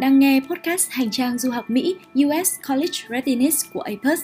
[0.00, 4.20] bạn đang nghe podcast Hành trang du học Mỹ US College Readiness của APUS.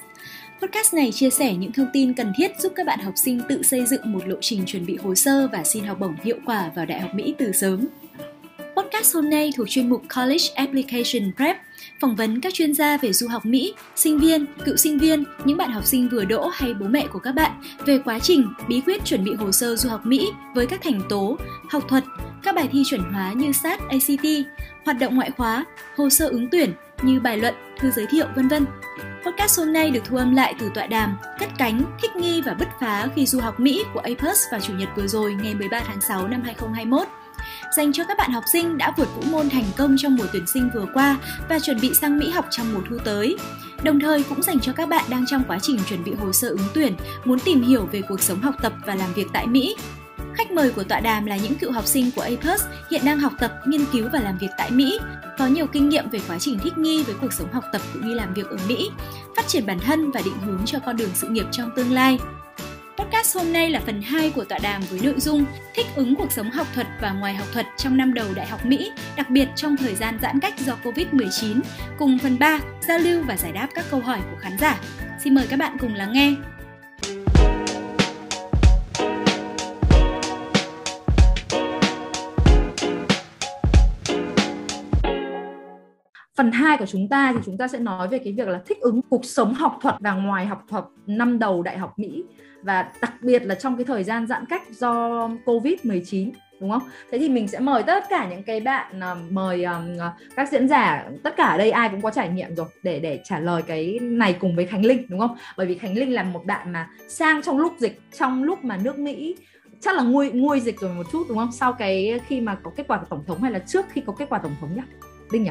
[0.63, 3.63] Podcast này chia sẻ những thông tin cần thiết giúp các bạn học sinh tự
[3.63, 6.71] xây dựng một lộ trình chuẩn bị hồ sơ và xin học bổng hiệu quả
[6.75, 7.87] vào Đại học Mỹ từ sớm.
[8.97, 11.56] Podcast hôm nay thuộc chuyên mục College Application Prep,
[12.01, 15.56] phỏng vấn các chuyên gia về du học Mỹ, sinh viên, cựu sinh viên, những
[15.56, 18.80] bạn học sinh vừa đỗ hay bố mẹ của các bạn về quá trình, bí
[18.80, 21.38] quyết chuẩn bị hồ sơ du học Mỹ với các thành tố,
[21.71, 22.05] học thuật,
[22.43, 24.27] các bài thi chuẩn hóa như SAT, ACT,
[24.85, 25.65] hoạt động ngoại khóa,
[25.97, 28.66] hồ sơ ứng tuyển như bài luận, thư giới thiệu, vân vân.
[29.24, 32.55] Podcast hôm nay được thu âm lại từ tọa đàm Cất cánh, thích nghi và
[32.55, 35.80] bứt phá khi du học Mỹ của APUS vào Chủ nhật vừa rồi ngày 13
[35.87, 37.09] tháng 6 năm 2021
[37.73, 40.47] dành cho các bạn học sinh đã vượt vũ môn thành công trong mùa tuyển
[40.47, 41.16] sinh vừa qua
[41.48, 43.37] và chuẩn bị sang Mỹ học trong mùa thu tới.
[43.83, 46.48] Đồng thời cũng dành cho các bạn đang trong quá trình chuẩn bị hồ sơ
[46.48, 49.76] ứng tuyển, muốn tìm hiểu về cuộc sống học tập và làm việc tại Mỹ.
[50.35, 53.32] Khách mời của tọa đàm là những cựu học sinh của APUS hiện đang học
[53.38, 54.98] tập, nghiên cứu và làm việc tại Mỹ,
[55.38, 58.09] có nhiều kinh nghiệm về quá trình thích nghi với cuộc sống học tập cũng
[58.09, 58.91] như làm việc ở Mỹ,
[59.37, 62.19] phát triển bản thân và định hướng cho con đường sự nghiệp trong tương lai.
[62.99, 66.33] Podcast hôm nay là phần 2 của tọa đàm với nội dung thích ứng cuộc
[66.33, 69.48] sống học thuật và ngoài học thuật trong năm đầu Đại học Mỹ, đặc biệt
[69.56, 71.61] trong thời gian giãn cách do Covid-19,
[71.98, 74.80] cùng phần 3 giao lưu và giải đáp các câu hỏi của khán giả.
[75.25, 76.34] Xin mời các bạn cùng lắng nghe.
[86.36, 88.78] Phần 2 của chúng ta thì chúng ta sẽ nói về cái việc là thích
[88.80, 92.24] ứng cuộc sống học thuật và ngoài học thuật năm đầu đại học Mỹ
[92.62, 96.82] và đặc biệt là trong cái thời gian giãn cách do Covid-19 đúng không?
[97.10, 99.98] Thế thì mình sẽ mời tất cả những cái bạn ờ, mời um,
[100.36, 103.20] các diễn giả tất cả ở đây ai cũng có trải nghiệm rồi để để
[103.24, 105.36] trả lời cái này cùng với Khánh Linh đúng không?
[105.56, 108.76] Bởi vì Khánh Linh là một bạn mà sang trong lúc dịch trong lúc mà
[108.76, 109.36] nước Mỹ
[109.80, 111.52] chắc là nguôi nguôi dịch rồi một chút đúng không?
[111.52, 114.12] Sau cái khi mà có kết quả của tổng thống hay là trước khi có
[114.12, 114.82] kết quả tổng thống nhá?
[115.30, 115.50] Linh nhỉ?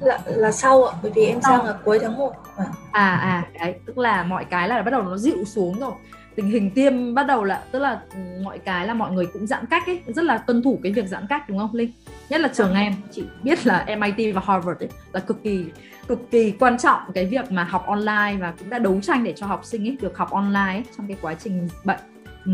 [0.00, 2.64] Là, là sau ạ bởi vì em sang ở cuối tháng 1 à.
[2.92, 5.92] à à đấy tức là mọi cái là bắt đầu nó dịu xuống rồi.
[6.34, 9.46] Tình hình tiêm bắt đầu là tức là ừ, mọi cái là mọi người cũng
[9.46, 11.90] giãn cách ấy rất là tuân thủ cái việc giãn cách đúng không linh?
[12.28, 15.64] Nhất là trường em chị biết là MIT và Harvard ấy, là cực kỳ
[16.08, 19.32] cực kỳ quan trọng cái việc mà học online và cũng đã đấu tranh để
[19.36, 22.00] cho học sinh ấy được học online ấy, trong cái quá trình bệnh.
[22.44, 22.52] Ừ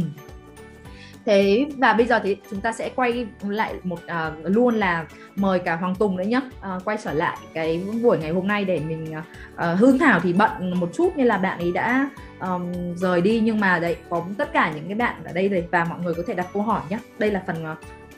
[1.24, 5.06] thế và bây giờ thì chúng ta sẽ quay lại một uh, luôn là
[5.36, 8.46] mời cả Hoàng Tùng nữa nhé uh, ờ, quay trở lại cái buổi ngày hôm
[8.46, 9.14] nay để mình
[9.56, 13.20] ờ, uh, Hương Thảo thì bận một chút nên là bạn ấy đã um, rời
[13.20, 13.40] đi.
[13.40, 16.14] Nhưng mà đấy có tất cả những cái bạn ở đây rồi và mọi người
[16.14, 17.56] có thể đặt câu hỏi nhé đây là phần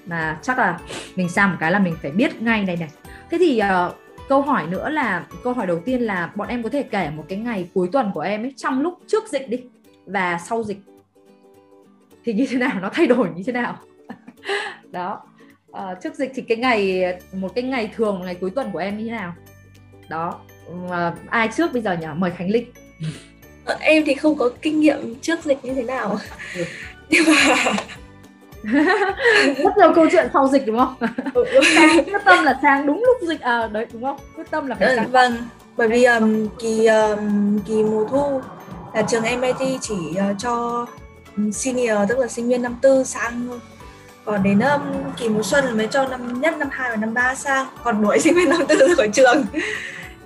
[0.06, 0.78] mà chắc là
[1.16, 2.88] mình sang một cái là mình phải biết ngay này này.
[3.30, 3.94] Thế thì uh,
[4.28, 7.24] câu hỏi nữa là câu hỏi đầu tiên là bọn em có thể kể một
[7.28, 9.58] cái ngày cuối tuần của em ấy trong lúc trước dịch đi
[10.06, 10.78] và sau dịch
[12.24, 12.80] thì như thế nào?
[12.82, 13.78] Nó thay đổi như thế nào?
[14.90, 15.22] Đó.
[15.72, 18.98] À, trước dịch thì cái ngày một cái ngày thường ngày cuối tuần của em
[18.98, 19.34] như thế nào?
[20.08, 20.40] Đó.
[20.90, 22.06] À, ai trước bây giờ nhỉ?
[22.16, 22.72] Mời khánh linh.
[23.64, 26.18] Ờ, em thì không có kinh nghiệm trước dịch như thế nào.
[26.56, 26.64] Ừ.
[27.08, 27.56] nhưng mà
[29.58, 30.94] rất nhiều câu chuyện sau dịch đúng không?
[31.34, 31.44] Ừ,
[32.06, 33.40] quyết tâm là sang đúng lúc dịch.
[33.40, 34.16] À đấy đúng không?
[34.36, 35.10] Quyết tâm là phải sang.
[35.10, 35.32] vâng.
[35.76, 38.40] Bởi vì um, kỳ um, kỳ mùa thu
[38.94, 40.86] là trường MIT chỉ uh, cho
[41.52, 43.60] senior tức là sinh viên năm tư sang
[44.24, 44.80] còn đến um,
[45.16, 47.66] kỳ mùa xuân mới cho năm nhất năm hai và năm ba sang.
[47.84, 49.44] Còn đuổi sinh viên năm tư ra khỏi trường.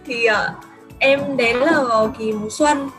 [0.07, 0.65] Thì uh,
[0.99, 2.91] em đến là vào kỳ mùa xuân.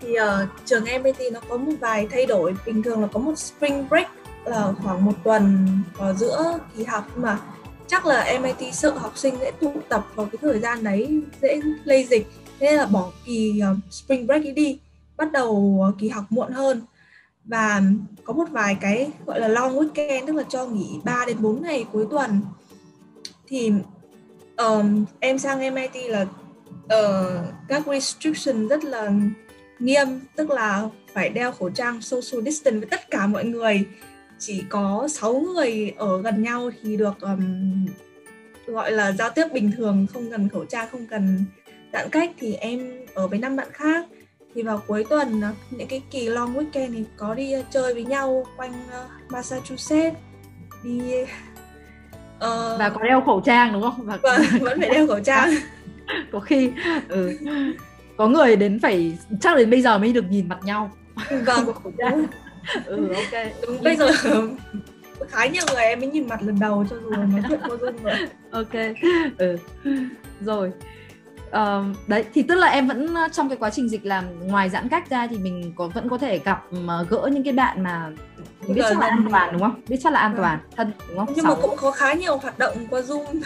[0.00, 2.54] Thì uh, trường MIT nó có một vài thay đổi.
[2.66, 4.10] Bình thường là có một spring break
[4.44, 7.04] là khoảng một tuần vào giữa kỳ học.
[7.16, 7.38] Mà
[7.86, 11.60] chắc là MIT sợ học sinh sẽ tụ tập vào cái thời gian đấy dễ
[11.84, 12.26] lây dịch.
[12.60, 14.78] Nên là bỏ kỳ uh, spring break đi.
[15.16, 15.50] Bắt đầu
[15.88, 16.82] uh, kỳ học muộn hơn
[17.44, 17.82] và
[18.24, 21.62] có một vài cái gọi là long weekend tức là cho nghỉ 3 đến 4
[21.62, 22.40] ngày cuối tuần.
[23.46, 23.72] Thì
[24.56, 26.26] um, em sang MIT là
[26.84, 29.12] uh, các restriction rất là
[29.78, 33.84] nghiêm tức là phải đeo khẩu trang social distance với tất cả mọi người.
[34.38, 37.86] Chỉ có 6 người ở gần nhau thì được um,
[38.66, 41.44] gọi là giao tiếp bình thường không cần khẩu trang không cần
[41.92, 42.30] giãn cách.
[42.38, 44.06] Thì em ở với năm bạn khác
[44.54, 48.04] thì vào cuối tuần những cái kỳ long weekend thì có đi ờ, chơi với
[48.04, 50.16] nhau quanh uh, Massachusetts.
[50.82, 51.28] Đi uh,
[52.78, 54.06] và có đeo khẩu trang đúng không?
[54.06, 55.50] Và vâng, vẫn phải đeo khẩu trang.
[56.32, 56.72] Có khi
[57.08, 57.38] ừ,
[58.16, 60.90] có người đến phải chắc đến bây giờ mới được nhìn mặt nhau.
[61.30, 61.66] Vâng.
[61.82, 62.26] Khẩu trang
[62.84, 63.46] ừ ok.
[63.66, 64.10] Đúng bây giờ
[65.28, 68.02] khá nhiều người em mới nhìn mặt lần đầu cho dù nói chuyện vô dung
[68.02, 68.14] rồi.
[68.50, 68.72] Ok
[69.38, 69.56] ừ.
[70.40, 70.72] Rồi
[71.48, 74.88] uh, đấy thì tức là em vẫn trong cái quá trình dịch làm ngoài giãn
[74.88, 76.64] cách ra thì mình có vẫn có thể gặp
[77.08, 78.10] gỡ những cái bạn mà
[78.68, 79.80] biết chắc là an toàn đúng không?
[79.88, 80.42] Biết chắc là an vâng.
[80.42, 81.28] toàn thân đúng không?
[81.36, 81.54] Nhưng Sáu.
[81.54, 83.24] mà cũng có khá nhiều hoạt động qua zoom.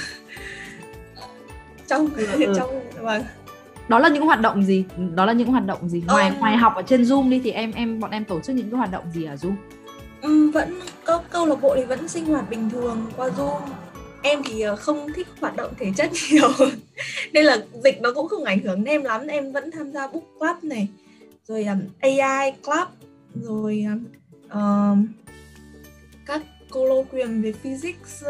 [1.88, 2.54] Trong ừ, ừ.
[2.56, 3.22] trong vâng.
[3.88, 4.84] Đó là những hoạt động gì?
[5.14, 6.02] Đó là những hoạt động gì?
[6.06, 8.56] Ngoài um, ngoài học ở trên zoom đi thì em em bọn em tổ chức
[8.56, 9.54] những cái hoạt động gì ở zoom?
[10.22, 13.60] Um, vẫn có câu lạc bộ thì vẫn sinh hoạt bình thường qua zoom
[14.22, 16.50] em thì ờ, không thích hoạt động thể chất nhiều.
[17.32, 19.26] Nên là dịch nó cũng không ảnh hưởng đến em lắm.
[19.26, 20.88] Em vẫn tham gia book club này
[21.46, 22.88] rồi um, AI club
[23.34, 23.86] rồi
[24.52, 25.06] um,
[26.26, 28.24] các colloquium về physics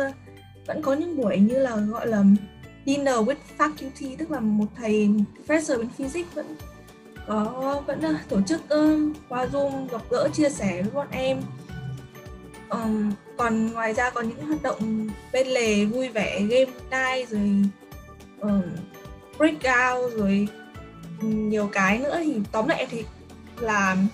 [0.66, 2.24] vẫn có những buổi như là gọi là
[2.86, 5.08] dinner with faculty tức là một thầy
[5.46, 6.56] professor bên physics vẫn
[7.28, 11.40] có vẫn tổ chức uh, qua zoom gặp gỡ chia sẻ với bọn em
[12.70, 17.62] um, còn ngoài ra còn những hoạt động bên lề vui vẻ game night rồi
[18.40, 18.62] um,
[19.38, 20.48] breakout rồi
[21.22, 22.20] nhiều cái nữa.
[22.24, 23.04] Thì tóm lại em thì
[23.60, 24.06] làm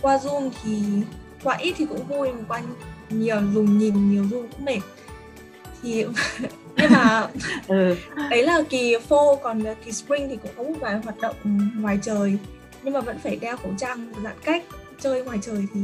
[0.00, 0.82] qua zoom thì
[1.44, 2.62] qua ít thì cũng vui qua
[3.10, 4.80] nhiều dùng nhìn nhiều zoom cũng mệt.
[5.82, 6.04] Thì
[6.76, 7.28] nhưng mà
[7.68, 7.96] ừ.
[8.30, 11.36] đấy là kỳ fall còn kỳ spring thì cũng có một vài hoạt động
[11.76, 12.38] ngoài trời.
[12.82, 14.64] Nhưng mà vẫn phải đeo khẩu trang giãn cách
[15.00, 15.80] chơi ngoài trời thì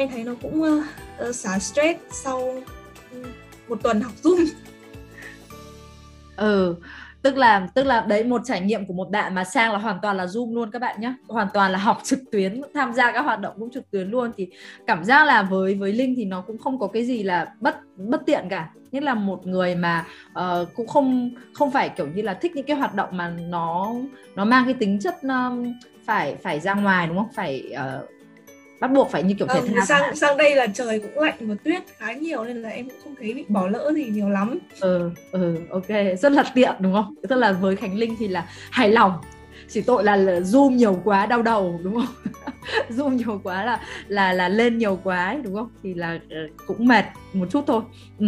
[0.00, 2.54] em thấy nó cũng uh, xả stress sau
[3.12, 3.22] ừ,
[3.68, 4.46] một tuần học zoom.
[6.36, 6.76] Ừ
[7.22, 9.98] tức là tức là đấy một trải nghiệm của một bạn mà sang là hoàn
[10.02, 13.12] toàn là zoom luôn các bạn nhé hoàn toàn là học trực tuyến tham gia
[13.12, 14.30] các hoạt động cũng trực tuyến luôn.
[14.36, 14.48] Thì
[14.86, 17.76] cảm giác là với với linh thì nó cũng không có cái gì là bất
[17.96, 18.70] bất tiện cả.
[18.92, 20.06] Nhất là một người mà
[20.38, 23.94] uh, cũng không không phải kiểu như là thích những cái hoạt động mà nó
[24.36, 25.74] nó mang cái tính chất um,
[26.06, 27.32] phải phải ra ngoài đúng không?
[27.34, 28.19] Phải uh,
[28.80, 31.34] bắt buộc phải như kiểu thể vâng, thao sang sang đây là trời cũng lạnh
[31.40, 34.28] và tuyết khá nhiều nên là em cũng không thấy bị bỏ lỡ gì nhiều
[34.28, 34.58] lắm.
[34.80, 35.88] Ừ ừ ok.
[36.20, 37.14] Rất là tiện đúng không?
[37.28, 39.12] Tức là với khánh linh thì là hài lòng.
[39.68, 42.32] Chỉ tội là, zoom nhiều quá đau đầu đúng không?
[42.96, 45.68] Zoom nhiều quá là là là lên nhiều quá ấy, đúng không?
[45.82, 46.36] Thì là ờ,
[46.66, 47.82] cũng mệt một chút thôi.
[48.18, 48.26] Ừ.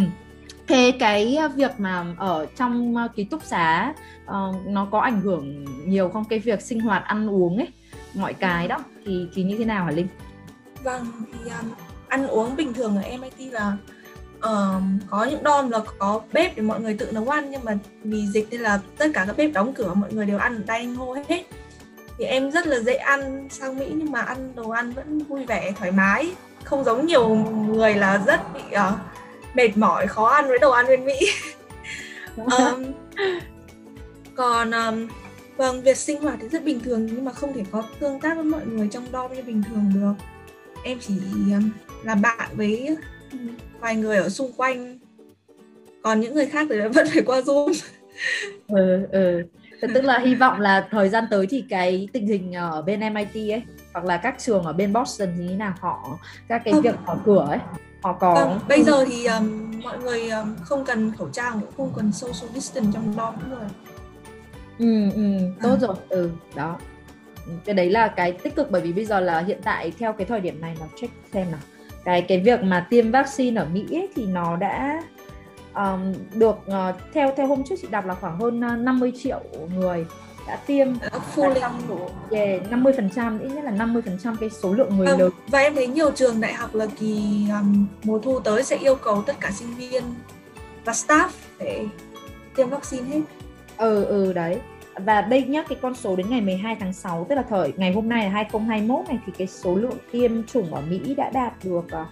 [0.69, 3.95] thế cái việc mà ở trong ký túc xá
[4.25, 6.25] uh, nó có ảnh hưởng nhiều không?
[6.25, 7.69] Cái việc sinh hoạt ăn uống ấy
[8.15, 10.07] mọi cái đó thì thì như thế nào hả linh
[10.85, 11.71] Vâng, thì um,
[12.09, 13.77] ăn uống bình thường ở MIT là
[14.37, 17.79] uh, có những dorm là có bếp để mọi người tự nấu ăn nhưng mà
[18.05, 20.75] vì dịch nên là tất cả các bếp đóng cửa mọi người đều ăn ở
[20.75, 21.45] dining hall hết.
[22.19, 25.47] Thì em rất là dễ ăn sang Mỹ nhưng mà ăn đồ ăn vẫn vui
[25.47, 26.33] vẻ thoải mái.
[26.65, 27.29] Không giống nhiều
[27.69, 28.95] người là rất bị uh,
[29.55, 31.19] mệt mỏi khó ăn với đồ ăn bên Mỹ.
[32.37, 32.85] Um,
[34.35, 35.09] còn um,
[35.57, 38.35] vâng việc sinh hoạt thì rất bình thường nhưng mà không thể có tương tác
[38.35, 40.13] với mọi người trong dorm như bình thường được
[40.85, 41.15] em chỉ
[41.53, 41.71] um,
[42.03, 42.97] làm bạn với
[43.81, 44.99] vài người ở xung quanh.
[46.03, 47.83] Còn những người khác thì vẫn phải qua zoom.
[48.69, 49.43] Ừ ừ.
[49.95, 53.35] Tức là hy vọng là thời gian tới thì cái tình hình ở bên MIT
[53.35, 53.63] ấy
[53.93, 56.19] hoặc là các trường ở bên Boston thì như nào họ
[56.49, 56.83] các cái không.
[56.83, 57.59] việc mở cửa ấy
[58.03, 61.71] họ có không, bây giờ thì um, mọi người um, không cần khẩu trang cũng
[61.77, 63.69] không cần social distance trong dorm nữa rồi
[64.79, 65.39] ừ ừ.
[65.63, 65.77] Tốt à.
[65.81, 65.97] rồi.
[66.09, 66.79] Ừ đó
[67.65, 70.27] cái đấy là cái tích cực bởi vì bây giờ là hiện tại theo cái
[70.27, 71.61] thời điểm này mà check xem nào.
[72.05, 75.03] Cái cái việc mà tiêm vaccine ở Mỹ ấy, thì nó đã
[75.75, 79.41] um, được uh, theo theo hôm trước chị đọc là khoảng hơn 50 triệu
[79.75, 80.07] người
[80.47, 80.89] đã tiêm.
[81.35, 81.61] Fully
[82.31, 85.19] yeah, 50 phần trăm ít nhất là 50 phần trăm cái số lượng người um,
[85.19, 85.31] lớn.
[85.49, 88.95] và em thấy nhiều trường đại học là kỳ um, mùa thu tới sẽ yêu
[88.95, 90.03] cầu tất cả sinh viên
[90.85, 91.89] và staff phải
[92.57, 93.21] tiêm vaccine hết.
[93.79, 94.59] Ừ ừ đấy
[94.95, 97.93] và đây nhá cái con số đến ngày 12 tháng 6 tức là thời ngày
[97.93, 101.53] hôm nay là 2021 này thì cái số lượng tiêm chủng ở Mỹ đã đạt
[101.65, 102.07] được ờ,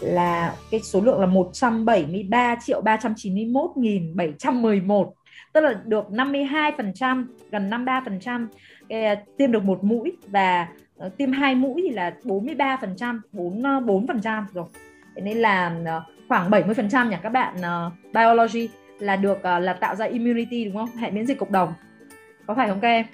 [0.00, 5.14] là cái số lượng là 173 triệu 391 nghìn 711
[5.52, 8.46] tức là được 52% gần 53%
[8.88, 10.68] cái, ờ, tiêm được một mũi và
[10.98, 14.66] ờ, tiêm hai mũi thì là 43% 4 4% rồi.
[15.16, 15.72] Thế nên là
[16.28, 18.68] khoảng 70% nhỉ các bạn uh, biology
[18.98, 20.96] là được uh, là tạo ra immunity đúng không?
[20.96, 21.72] Hệ miễn dịch cộng đồng
[22.46, 23.06] có phải không các em?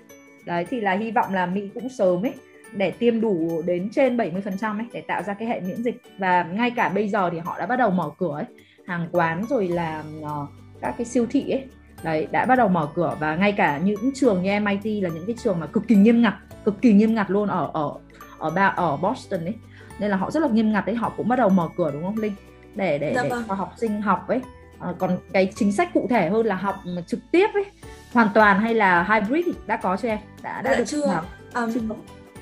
[0.45, 2.33] Đấy thì là hy vọng là Mỹ cũng sớm ấy
[2.73, 6.03] để tiêm đủ đến trên 70% ấy để tạo ra cái hệ miễn dịch.
[6.19, 8.45] Và ngay cả bây giờ thì họ đã bắt đầu mở cửa ấy.
[8.87, 10.49] Hàng quán rồi là uh,
[10.81, 11.65] các cái siêu thị ấy
[12.03, 13.17] đấy đã bắt đầu mở cửa.
[13.21, 16.23] Và ngay cả những trường như MIT là những cái trường mà cực kỳ nghiêm
[16.23, 16.35] ngặt
[16.65, 17.95] cực kỳ nghiêm ngặt luôn ở ở
[18.39, 19.55] ở ba ở Boston ấy.
[19.99, 22.03] Nên là họ rất là nghiêm ngặt đấy họ cũng bắt đầu mở cửa đúng
[22.03, 22.35] không Linh?
[22.75, 23.45] Để để, dạ để vâng.
[23.49, 24.41] cho học sinh học ấy.
[24.79, 27.65] À, còn cái chính sách cụ thể hơn là học trực tiếp ấy
[28.13, 30.19] hoàn toàn hay là hybrid thì đã có cho em?
[30.43, 31.07] Đã đã được chưa?
[31.07, 31.81] học um, chưa.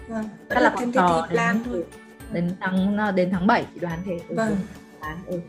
[0.08, 0.28] vâng.
[0.48, 1.84] Đã là tentative plan thôi.
[2.32, 4.18] đến tháng đến tháng 7 thì đoán thế.
[4.28, 4.56] Ừ, vâng.
[5.26, 5.40] ừ.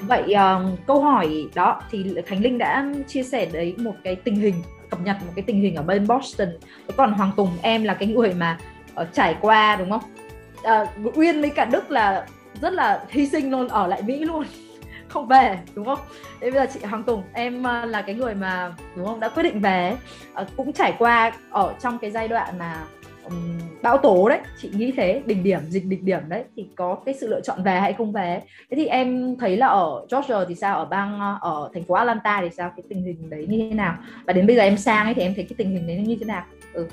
[0.00, 4.36] vậy um, câu hỏi đó thì Khánh Linh đã chia sẻ đấy một cái tình
[4.36, 4.54] hình
[4.90, 6.48] cập nhật một cái tình hình ở bên Boston.
[6.96, 8.58] Còn Hoàng Tùng em là cái người mà
[9.00, 10.02] uh, trải qua đúng không?
[11.06, 12.26] Uh, Uyên với cả Đức là
[12.60, 14.44] rất là hy sinh luôn ở lại Mỹ luôn
[15.14, 15.98] không về đúng không?
[16.40, 19.28] Thế bây giờ chị Hoàng Tùng em ờ, là cái người mà đúng không đã
[19.28, 19.96] quyết định về
[20.34, 22.84] ờ, cũng trải qua ở trong cái giai đoạn mà
[23.24, 26.94] um, bão tố đấy chị nghĩ thế đỉnh điểm dịch đỉnh điểm đấy thì có
[27.06, 30.44] cái sự lựa chọn về hay không về thế thì em thấy là ở Georgia
[30.48, 33.46] thì sao ở bang ờ, ở thành phố Atlanta thì sao cái tình hình đấy
[33.48, 33.96] như thế nào?
[34.26, 36.16] Và đến bây giờ em sang ấy thì em thấy cái tình hình đấy như
[36.20, 36.44] thế nào?
[36.72, 36.88] Ừ.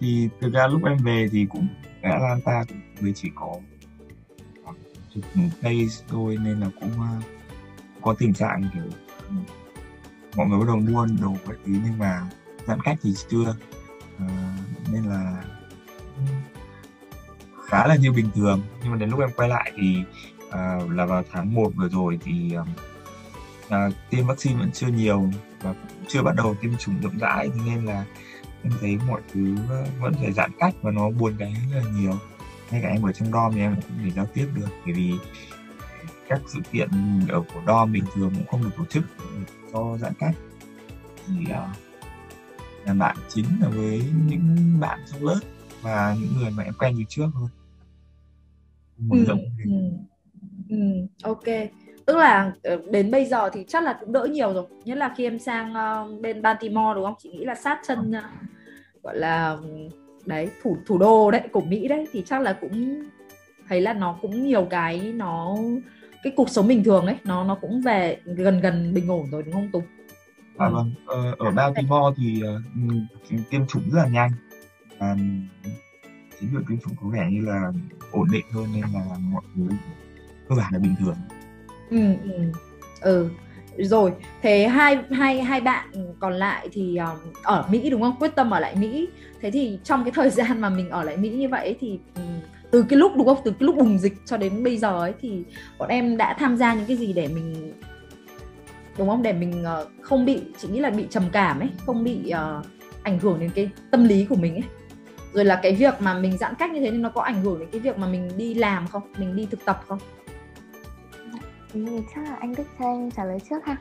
[0.00, 1.66] thì thực ra lúc em về thì cũng
[2.02, 3.56] Atlanta cũng mới chỉ có
[5.62, 7.24] đây tôi nên là cũng uh,
[8.02, 8.90] có tình trạng kiểu
[9.28, 9.34] ừ,
[10.36, 12.22] mọi người bắt đầu mua đồ vậy thứ nhưng mà
[12.66, 13.56] giãn cách thì chưa.
[14.16, 14.30] Uh,
[14.92, 15.44] nên là
[17.66, 18.62] khá là như bình thường.
[18.82, 20.04] Nhưng mà đến lúc em quay lại thì
[20.46, 22.56] uh, là vào tháng 1 vừa rồi thì
[23.68, 25.30] uh, tiêm vaccine vẫn chưa nhiều
[25.62, 27.50] và cũng chưa bắt đầu tiêm chủng rộng rãi.
[27.66, 28.04] Nên là
[28.62, 29.56] em thấy mọi thứ
[30.00, 32.18] vẫn phải giãn cách và nó buồn cái rất là nhiều
[32.70, 35.12] ngay cả em ở trong dom thì em cũng thể giao tiếp được bởi vì
[36.28, 36.88] các sự kiện
[37.28, 39.04] ở của dom bình thường cũng không được tổ chức
[39.72, 40.34] do giãn cách.
[41.26, 41.34] Thì
[42.90, 45.40] uh, bạn chính là với những bạn trong lớp
[45.82, 47.48] và những người mà em quen từ trước thôi.
[48.98, 49.70] Mở ừ, rộng ừ,
[50.68, 50.76] ừ,
[51.22, 51.44] ok.
[52.06, 54.66] Tức là ờ, đến bây giờ thì chắc là cũng đỡ nhiều rồi.
[54.84, 57.14] Nhất là khi em sang uh, bên Baltimore đúng không?
[57.18, 58.24] Chị nghĩ là sát chân uh,
[59.02, 59.58] gọi là
[60.26, 63.02] đấy thủ thủ đô đấy của Mỹ đấy thì chắc là cũng
[63.68, 65.56] thấy là nó cũng nhiều cái nó
[66.22, 69.42] cái cuộc sống bình thường ấy nó nó cũng về gần gần bình ổn rồi
[69.42, 69.84] đúng không Tùng?
[70.56, 70.72] À, ừ.
[70.74, 74.30] vâng, ờ, ở Baltimore thì uh, tiêm chủng rất là nhanh
[74.98, 75.16] và
[76.40, 77.72] chính việc tiêm chủng có vẻ như là
[78.10, 79.62] ổn định hơn nên là mọi thứ
[80.48, 81.16] cơ bản là bình thường.
[81.90, 82.52] Ừ, ừ.
[83.00, 83.30] ừ
[83.84, 88.16] rồi thế hai hai hai bạn còn lại thì um, ở Mỹ đúng không?
[88.20, 89.08] Quyết tâm ở lại Mỹ.
[89.40, 92.24] Thế thì trong cái thời gian mà mình ở lại Mỹ như vậy thì um,
[92.70, 93.38] từ cái lúc đúng không?
[93.44, 95.42] Từ cái lúc bùng dịch cho đến bây giờ ấy thì
[95.78, 97.72] bọn em đã tham gia những cái gì để mình
[98.98, 99.22] đúng không?
[99.22, 102.66] Để mình uh, không bị chị nghĩ là bị trầm cảm ấy không bị uh,
[103.02, 104.64] ảnh hưởng đến cái tâm lý của mình ấy.
[105.32, 107.58] Rồi là cái việc mà mình giãn cách như thế nên nó có ảnh hưởng
[107.58, 109.02] đến cái việc mà mình đi làm không?
[109.18, 109.98] Mình đi thực tập không?
[111.72, 111.80] Thì
[112.14, 113.76] chắc là anh Đức cho em trả lời trước ha.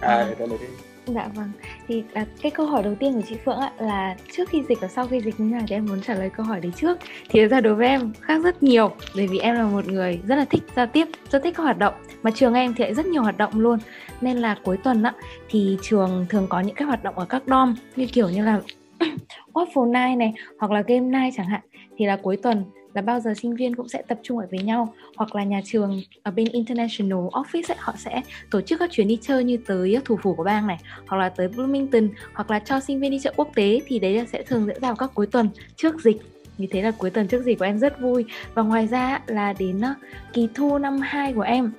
[0.00, 0.66] À, à trả lời đi.
[1.14, 1.50] Dạ vâng,
[1.88, 4.80] thì à, cái câu hỏi đầu tiên của chị Phượng ạ là trước khi dịch
[4.80, 6.98] và sau khi dịch như nào thì em muốn trả lời câu hỏi đấy trước.
[7.28, 10.36] Thì ra đối với em khác rất nhiều Bởi vì em là một người rất
[10.36, 11.94] là thích giao tiếp, rất thích các hoạt động.
[12.22, 13.78] Mà trường em thì lại rất nhiều hoạt động luôn.
[14.20, 15.12] Nên là cuối tuần ạ
[15.48, 18.60] thì trường thường có những cái hoạt động ở các dom Như kiểu như là
[19.52, 21.60] Waffle Night này hoặc là Game Night chẳng hạn.
[21.98, 22.64] Thì là cuối tuần
[22.94, 24.94] là bao giờ sinh viên cũng sẽ tập trung ở với nhau.
[25.16, 29.08] Hoặc là nhà trường ở bên international office ấy, họ sẽ tổ chức các chuyến
[29.08, 32.58] đi chơi như tới thủ phủ của bang này hoặc là tới Bloomington hoặc là
[32.58, 34.96] cho sinh viên đi chợ quốc tế thì đấy là sẽ thường diễn ra vào
[34.96, 36.16] các cuối tuần trước dịch.
[36.58, 38.24] Như thế là cuối tuần trước dịch của em rất vui.
[38.54, 39.94] Và ngoài ra là đến ờ,
[40.32, 41.72] kỳ thu năm 2 của em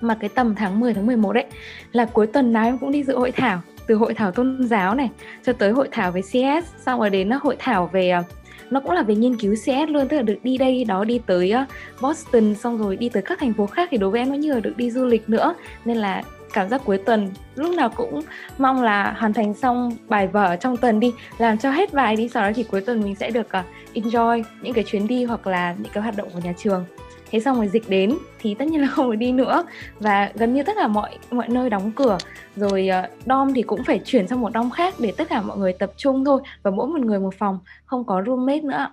[0.00, 1.44] mà cái tầm tháng 10 tháng 11 đấy
[1.92, 4.94] là cuối tuần nào em cũng đi dự hội thảo từ hội thảo tôn giáo
[4.94, 5.10] này
[5.42, 8.39] cho tới hội thảo về CS xong rồi đến ờ, hội thảo về uh,
[8.70, 11.20] nó cũng là về nghiên cứu CS luôn, tức là được đi đây đó đi
[11.26, 11.64] tới ờ,
[12.00, 14.52] Boston, xong rồi đi tới các thành phố khác thì đối với em nó như
[14.52, 15.54] là được đi du lịch nữa.
[15.84, 16.22] Nên là
[16.52, 18.20] cảm giác cuối tuần lúc nào cũng
[18.58, 22.28] mong là hoàn thành xong bài vở trong tuần đi, làm cho hết bài đi,
[22.28, 23.62] sau đó thì cuối tuần mình sẽ được ờ,
[23.94, 26.84] enjoy những cái chuyến đi hoặc là những cái hoạt động của nhà trường
[27.30, 29.64] thế xong rồi dịch đến, thì tất nhiên là không được đi nữa.
[29.98, 32.18] Và gần như tất cả mọi mọi nơi đóng cửa.
[32.56, 35.58] Rồi ờ, dom thì cũng phải chuyển sang một dom khác để tất cả mọi
[35.58, 36.42] người tập trung thôi.
[36.62, 38.86] Và mỗi một người một phòng, không có roommate nữa.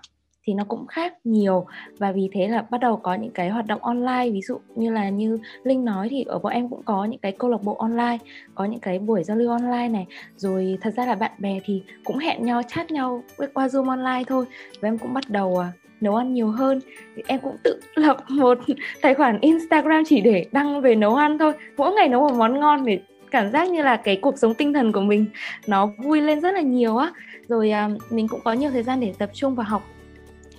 [0.44, 1.65] Thì nó cũng khác nhiều.
[1.98, 4.29] Và vì thế là bắt đầu có những cái hoạt động online.
[4.29, 7.32] Ví dụ như là như linh nói thì ở bọn em cũng có những cái
[7.32, 8.17] câu lạc bộ online,
[8.56, 10.06] có những cái buổi giao lưu online này.
[10.36, 14.24] Rồi thật ra là bạn bè thì cũng hẹn nhau, chat nhau qua zoom online
[14.27, 14.46] thôi.
[14.82, 15.65] Và em cũng bắt đầu ờ,
[16.01, 16.80] nấu ăn nhiều hơn.
[17.16, 18.58] Thì em cũng tự lập một
[19.01, 21.54] tài khoản Instagram chỉ để đăng về nấu ăn thôi.
[21.77, 23.00] Mỗi ngày nấu một món ngon để
[23.32, 25.25] cảm giác như là cái cuộc sống tinh thần của mình
[25.68, 27.12] nó vui lên rất là nhiều á.
[27.48, 29.84] Rồi à, mình cũng có nhiều thời gian để tập trung vào học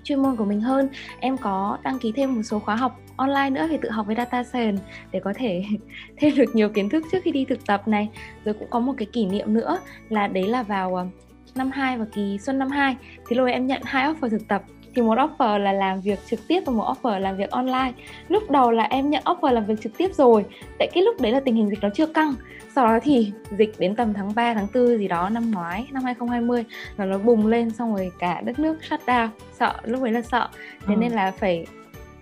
[0.02, 0.88] chuyên môn của mình hơn.
[1.21, 4.16] Em có đăng ký thêm một số khóa học online nữa về tự học với
[4.16, 5.64] data science để có thể
[6.16, 8.09] thêm được nhiều kiến thức trước khi đi thực tập này.
[8.45, 9.78] Rồi cũng có một cái kỷ niệm nữa
[10.09, 11.04] là đấy là vào à,
[11.54, 12.97] năm 2 và kỳ xuân năm 2
[13.28, 14.62] thì lúc em nhận hai offer thực tập
[14.98, 17.92] thì một offer là làm việc trực tiếp và một offer là làm việc online.
[18.28, 20.44] Lúc đầu là em nhận offer làm việc trực tiếp rồi
[20.78, 22.34] tại cái lúc đấy là tình hình dịch nó chưa căng.
[22.74, 26.04] Sau đó thì dịch đến tầm tháng 3, tháng 4 gì đó năm ngoái năm
[26.04, 26.64] 2020
[26.96, 29.28] là nó bùng lên xong rồi cả đất nước shut down.
[29.52, 30.48] Sợ lúc đấy là sợ.
[30.86, 30.98] Thế ừ.
[31.00, 31.66] nên là phải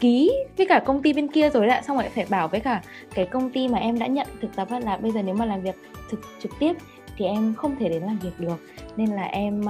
[0.00, 2.82] ký với cả công ty bên kia rồi đã xong rồi phải bảo với cả
[3.14, 5.62] cái công ty mà em đã nhận thực tập là bây giờ nếu mà làm
[5.62, 5.74] việc
[6.10, 6.72] thực trực tiếp
[7.16, 8.56] thì em không thể đến làm việc được.
[8.96, 9.64] Nên là em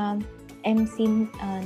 [0.63, 1.65] em xin uh,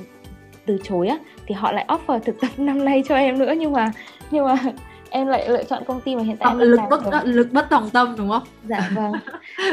[0.66, 3.54] từ chối á thì họ lại offer thực tập năm nay cho em nữa.
[3.58, 3.92] Nhưng mà
[4.30, 4.56] nhưng mà
[5.10, 7.20] em lại lựa chọn công ty mà hiện tại em lực bất rồi.
[7.24, 8.42] lực bất tòng tâm đúng không?
[8.64, 9.12] Dạ vâng.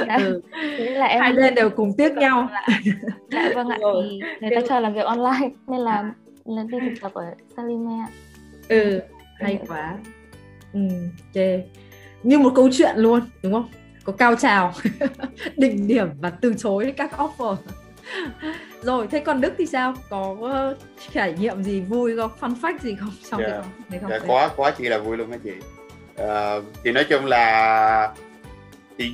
[0.08, 0.18] Dạ.
[0.18, 0.42] ừ.
[0.78, 2.50] thế là em hai bên đều cùng tiếc nhau.
[3.32, 4.04] dạ vâng ạ Rồi.
[4.22, 6.12] thì người ta cho làm việc online nên là
[6.46, 7.24] là đi thực tập ở
[7.58, 8.06] Salime
[8.70, 9.00] ừ
[9.40, 9.98] hay quá.
[10.74, 10.80] Ừ
[11.34, 11.64] chê.
[12.24, 13.68] Như một câu chuyện luôn đúng không?
[14.04, 14.74] Có cao trào
[15.58, 17.56] đỉnh điểm và từ chối các offer
[18.88, 19.94] rồi thế còn Đức thì sao?
[20.10, 20.76] Có ờ,
[21.14, 22.32] trải nghiệm gì vui không?
[22.40, 23.12] Fun fact gì không?
[23.32, 23.48] Trong Dạ.
[23.50, 25.52] cái này không Dạ, quá quá chỉ là vui luôn hả chị?
[26.16, 28.14] Ờ, thì nói chung là
[28.98, 29.12] thì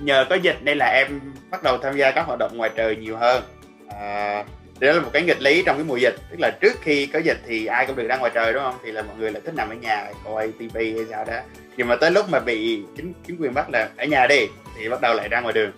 [0.00, 2.96] nhờ có dịch nên là em bắt đầu tham gia các hoạt động ngoài trời
[2.96, 3.42] nhiều hơn.
[3.88, 4.44] À,
[4.80, 6.14] thì đó là một cái nghịch lý trong cái mùa dịch.
[6.30, 8.74] Tức là trước khi có dịch thì ai cũng được ra ngoài trời đúng không?
[8.84, 11.40] Thì là mọi người lại thích nằm ở nhà coi tivi hay sao đó.
[11.76, 14.46] Nhưng mà tới lúc mà bị chính chính quyền bắt là ở nhà đi
[14.78, 15.70] thì bắt đầu lại ra ngoài đường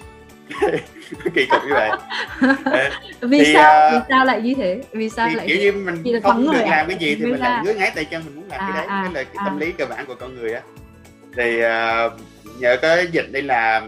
[1.34, 1.90] kỳ cục như vậy.
[3.20, 3.70] Vì Thì, sao?
[3.80, 4.80] à, vì sao lại như thế?
[4.92, 6.70] Vì sao thì lại kiểu như mình là không được à?
[6.70, 7.62] làm cái gì thì mình lại ra.
[7.64, 8.86] ngứa ngáy tay chân mình muốn làm À, cái đấy.
[8.88, 9.44] à, đó là cái à.
[9.44, 10.60] tâm lý cơ bản của con người á.
[11.36, 12.10] Thì ờ,
[12.58, 13.82] nhờ cái dịch đây là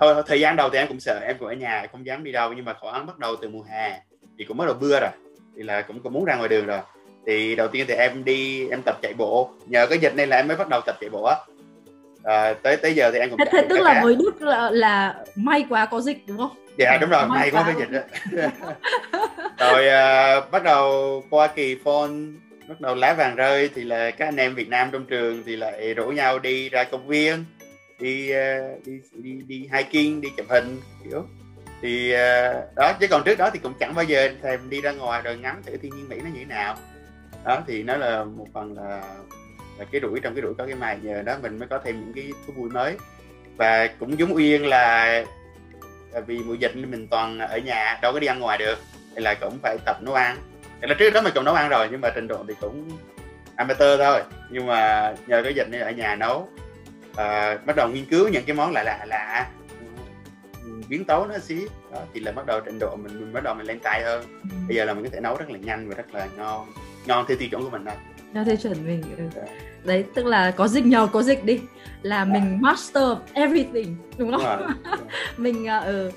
[0.00, 2.32] thôi thời gian đầu thì em cũng sợ em cũng ở nhà không dám đi
[2.32, 4.00] đâu nhưng mà khoảng bắt đầu từ mùa hè
[4.38, 5.10] thì cũng bắt đầu mưa rồi
[5.56, 6.78] thì là cũng cũng muốn ra ngoài đường rồi.
[7.26, 9.50] Thì đầu tiên thì em đi em tập chạy bộ.
[9.66, 11.36] Nhờ cái dịch này là em mới bắt đầu tập chạy bộ á
[12.24, 15.14] Ờ, tới tới giờ thì em cũng thế, thế tức là với Đức là, là
[15.34, 16.50] may quá có dịch đúng không?
[16.78, 18.00] Dạ đúng rồi May may quá với dịch đó.
[19.70, 22.10] Rồi à, bắt đầu qua kỳ phone
[22.68, 25.56] bắt đầu lá vàng rơi thì là các anh em Việt Nam trong trường thì
[25.56, 27.44] lại rủ nhau đi ra công viên
[28.00, 31.26] đi à, đi đi đi hiking đi chụp hình kiểu.
[31.82, 34.92] Thì à, đó chứ còn trước đó thì cũng chẳng bao giờ thèm đi ra
[34.92, 36.76] ngoài rồi ngắm thử thiên nhiên Mỹ nó như thế nào.
[37.44, 39.02] Đó thì nó là một phần là
[39.78, 42.00] là cái rủi trong cái rủi có cái mài nhờ đó mình mới có thêm
[42.00, 42.96] những cái thú vui mới.
[43.56, 45.04] Và cũng giống Uyên là
[46.12, 48.78] à, vì mùa dịch nên mình toàn ở nhà đâu có đi ăn ngoài được
[49.14, 50.36] thì là cũng phải tập nấu ăn.
[50.80, 52.90] Thì là trước đó mình cũng nấu ăn rồi nhưng mà trình độ thì cũng
[53.56, 54.22] amateur thôi.
[54.50, 56.48] Nhưng mà nhờ cái dịch nên ở nhà nấu.
[57.16, 59.46] À, bắt đầu nghiên cứu những cái món lạ lạ lạ.
[60.64, 61.66] Ừ, biến tấu nó xí.
[61.92, 64.40] Đó thì là bắt đầu trình độ mình, mình bắt đầu mình lên tay hơn.
[64.68, 66.72] Bây giờ là mình có thể nấu rất là nhanh và rất là ngon.
[67.06, 67.94] Ngon theo tiêu chuẩn của mình thôi
[68.34, 69.02] theo tiêu chuẩn mình.
[69.18, 69.24] Ừ.
[69.34, 69.42] Dạ.
[69.84, 71.60] đấy tức là có dịch nhờ có dịch đi.
[72.02, 74.44] Là mình master of everything đúng không?
[74.44, 74.68] Rồi
[75.36, 76.10] mình à, ừ,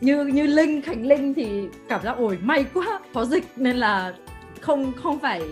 [0.00, 3.44] như như linh khánh linh thì cảm giác ôi may quá có dịch.
[3.56, 4.14] Nên là
[4.60, 5.42] không không phải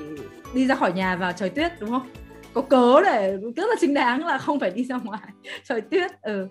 [0.54, 2.08] đi ra khỏi nhà vào trời tuyết đúng không
[2.54, 5.20] có cớ để rất là chính đáng là không phải đi ra ngoài.
[5.68, 6.48] Trời tuyết ừ.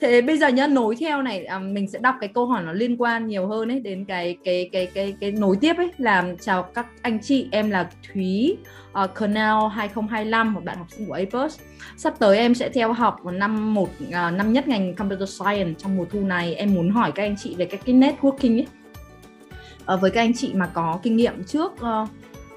[0.00, 2.72] Thế bây giờ nhá nối theo này à, mình sẽ đọc cái câu hỏi nó
[2.72, 5.90] liên quan nhiều hơn ấy đến cái cái cái cái cái nối tiếp ấy.
[5.98, 8.56] Làm chào các anh chị em là Thúy
[9.04, 11.60] uh, Cornell 2025 một bạn học sinh của APUS
[11.96, 15.74] sắp tới em sẽ theo học vào năm một uh, năm nhất ngành Computer Science
[15.78, 16.54] trong mùa thu này.
[16.54, 18.66] Em muốn hỏi các anh chị về cái, cái networking ấy.
[19.94, 22.08] Uh, với các anh chị mà có kinh nghiệm trước uh,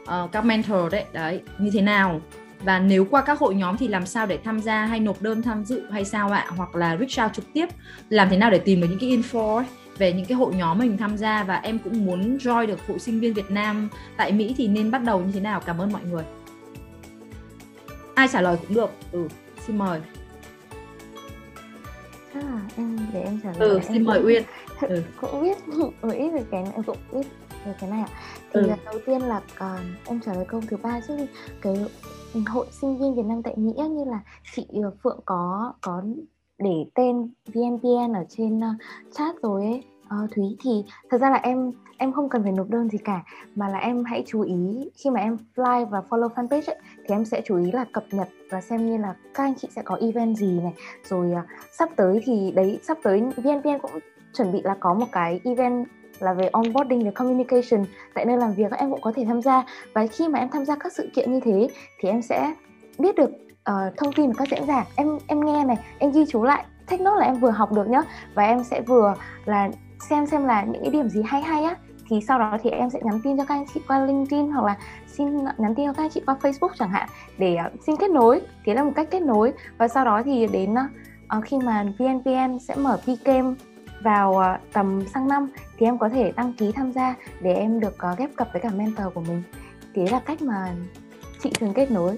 [0.03, 2.21] uh, các mentor đấy đấy như thế nào?
[2.63, 5.41] Và nếu qua các hội nhóm thì làm sao để tham gia hay nộp đơn
[5.41, 6.45] tham dự hay sao ạ?
[6.57, 7.65] Hoặc là reach out trực tiếp
[8.09, 9.65] làm thế nào để tìm được những cái info ấy,
[9.97, 12.99] về những cái hội nhóm mình tham gia và em cũng muốn join được hội
[12.99, 15.61] sinh viên Việt Nam tại Mỹ thì nên bắt đầu như thế nào?
[15.65, 16.23] Cảm ơn mọi người.
[18.15, 18.89] Ai trả lời cũng được.
[19.11, 19.27] Ừ
[19.67, 19.99] xin mời.
[22.33, 24.43] Là em để em trả lời ừ Em xin mời cũng- Uyên.
[24.81, 25.03] Ừ.
[25.21, 27.27] cũng biết một ít về cái này em cũng biết
[27.65, 28.07] về cái này ạ
[28.53, 28.67] thì Ừ.
[28.67, 31.27] là đầu tiên là còn em trả lời câu thứ ba trước đi.
[31.61, 31.75] Cái
[32.47, 34.19] hội sinh viên Việt Nam tại Mỹ như là
[34.55, 36.03] chị ờ, Phượng có có
[36.57, 38.69] để tên VNPN ở trên ờ,
[39.11, 39.83] chat rồi ấy.
[40.07, 43.23] Ờ, Thúy thì thật ra là em em không cần phải nộp đơn gì cả
[43.55, 47.15] mà là em hãy chú ý khi mà em fly và follow fanpage ấy, thì
[47.15, 49.81] em sẽ chú ý là cập nhật và xem như là các anh chị sẽ
[49.85, 50.73] có event gì này.
[51.03, 53.91] Rồi à, sắp tới thì đấy sắp tới VNPN cũng
[54.33, 55.87] chuẩn bị là có một cái event
[56.19, 57.85] là về onboarding về communication.
[58.13, 59.63] Tại nơi làm việc các em cũng có thể tham gia.
[59.93, 61.67] Và khi mà em tham gia các sự kiện như thế
[61.99, 62.53] thì em sẽ
[62.99, 63.29] biết được
[63.69, 66.65] uh, thông tin của các diễn giả em em nghe này em ghi chú lại.
[66.89, 68.01] Take note là em vừa học được nhá.
[68.33, 69.13] Và em sẽ vừa
[69.45, 69.69] là
[70.09, 71.75] xem xem là những cái điểm gì hay hay á.
[72.09, 74.65] Thì sau đó thì em sẽ nhắn tin cho các anh chị qua LinkedIn hoặc
[74.65, 77.95] là xin nhắn tin cho các anh chị qua Facebook chẳng hạn để uh, xin
[77.95, 78.41] kết nối.
[78.65, 79.53] Thế là một cách kết nối.
[79.77, 80.73] Và sau đó thì đến
[81.37, 83.55] uh, khi mà VNVN sẽ mở PCAM
[84.03, 87.79] vào uh, tầm sang năm thì em có thể đăng ký tham gia để em
[87.79, 89.43] được uh, ghép cặp với cả mentor của mình.
[89.95, 90.73] Thế là cách mà
[91.43, 92.17] chị thường kết nối.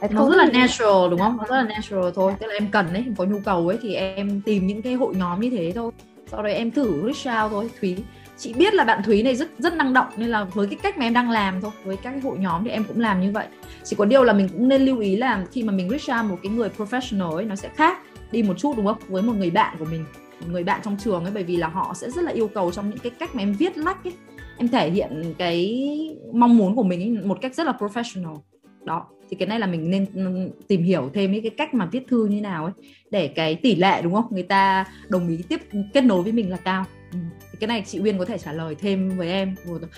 [0.00, 1.36] Đấy, nó rất là natural đúng không?
[1.36, 2.34] Nó rất là natural thôi.
[2.38, 4.94] Tức là em cần ấy em có nhu cầu ấy thì em tìm những cái
[4.94, 5.92] hội nhóm như thế thôi.
[6.26, 7.96] Sau đấy em thử reach out thôi Thúy.
[8.36, 10.98] Chị biết là bạn Thúy này rất rất năng động nên là với cái cách
[10.98, 13.30] mà em đang làm thôi với các cái hội nhóm thì em cũng làm như
[13.32, 13.46] vậy.
[13.84, 16.30] Chỉ có điều là mình cũng nên lưu ý là khi mà mình reach out
[16.30, 17.98] một cái người professional ấy nó sẽ khác
[18.32, 18.98] đi một chút đúng không?
[19.08, 20.04] Với một người bạn của mình
[20.46, 22.90] người bạn trong trường ấy bởi vì là họ sẽ rất là yêu cầu trong
[22.90, 24.12] những cái cách mà em viết lách ấy
[24.58, 25.88] em thể hiện cái
[26.32, 28.36] mong muốn của mình ấy một cách rất là professional.
[28.84, 32.06] Đó thì cái này là mình nên ừ, tìm hiểu thêm cái cách mà viết
[32.08, 32.72] thư như nào ấy
[33.10, 34.26] để cái tỷ lệ đúng không?
[34.30, 36.84] Người ta đồng ý tiếp ừ, kết nối với mình là cao.
[37.12, 37.18] Ừ.
[37.52, 39.54] thì cái này chị Uyên có thể trả lời thêm với em.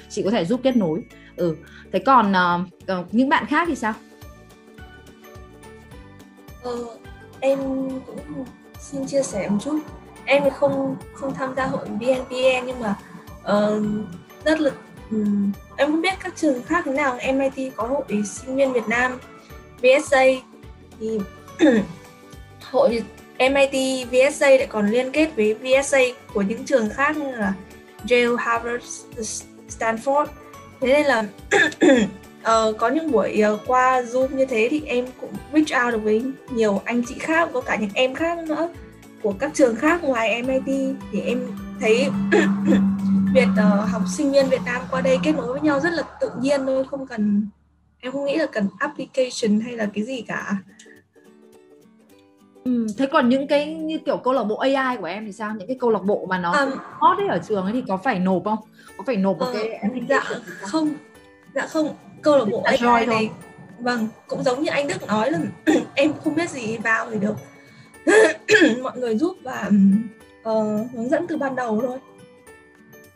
[0.09, 1.03] Chị có thể giúp kết nối.
[1.37, 1.57] Ừ
[1.92, 2.33] thế còn
[2.83, 3.94] uh, những bạn khác thì sao?
[6.62, 6.76] Ờ,
[7.40, 7.59] em
[8.07, 8.44] cũng
[8.79, 9.79] xin chia sẻ một chút
[10.31, 12.95] em thì không không tham gia hội VNPN nhưng mà
[13.40, 13.83] uh,
[14.45, 14.71] rất là
[15.11, 17.19] um, em không biết các trường khác thế nào.
[17.35, 19.19] MIT có hội sinh viên Việt Nam
[19.83, 20.25] VSA
[21.01, 21.21] thì
[22.71, 23.03] hội
[23.38, 25.99] MIT VSA lại còn liên kết với VSA
[26.35, 27.55] của những trường khác như là
[28.11, 29.05] Yale, Harvard,
[29.79, 30.27] Stanford.
[30.81, 31.25] Thế nên là
[32.71, 36.01] uh, có những buổi uh, qua Zoom như thế thì em cũng reach out được
[36.05, 38.69] với nhiều anh chị khác có cả những em khác nữa
[39.23, 41.47] của các trường khác ngoài MIT thì em
[41.81, 42.09] thấy
[43.35, 46.03] việc uh, học sinh viên Việt Nam qua đây kết nối với nhau rất là
[46.21, 47.49] tự nhiên thôi không cần
[48.01, 50.57] em không nghĩ là cần application hay là cái gì cả
[52.65, 55.55] Ừ, thế còn những cái như kiểu câu lạc bộ AI của em thì sao?
[55.59, 57.97] Những cái câu lạc bộ mà nó um, hot ấy ở trường ấy thì có
[57.97, 58.59] phải nộp không?
[58.97, 60.25] Có phải nộp một uh, cái dạ
[60.61, 60.95] không.
[61.55, 63.31] Dạ không, câu lạc bộ AI này
[63.79, 65.39] vâng, cũng giống như anh Đức nói là
[65.95, 67.35] em không biết gì vào thì được.
[68.83, 69.70] mọi người giúp và
[70.49, 71.99] uh, hướng dẫn từ ban đầu thôi.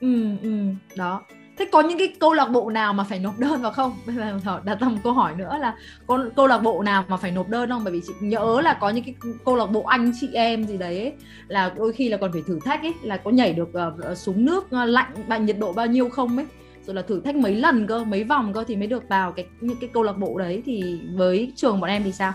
[0.01, 0.51] Ừ, ừ,
[0.97, 1.23] đó.
[1.59, 3.97] Thế có những cái câu lạc bộ nào mà phải nộp đơn vào không?
[4.07, 5.77] Bây giờ đặt ra một câu hỏi nữa là
[6.07, 7.85] có câu lạc bộ nào mà phải nộp đơn không?
[7.85, 10.79] Bởi vì chị nhớ là có những cái câu lạc bộ anh chị em gì
[10.79, 11.13] đấy ấy,
[11.49, 13.69] là đôi khi là còn phải thử thách ấy là có nhảy được
[14.11, 16.47] uh, xuống nước lạnh bạn nhiệt độ bao nhiêu không ấy.
[16.87, 19.47] Rồi là thử thách mấy lần cơ mấy vòng cơ thì mới được vào cái
[19.61, 20.63] những cái câu lạc bộ đấy.
[20.67, 22.33] Thì với trường bọn em thì sao?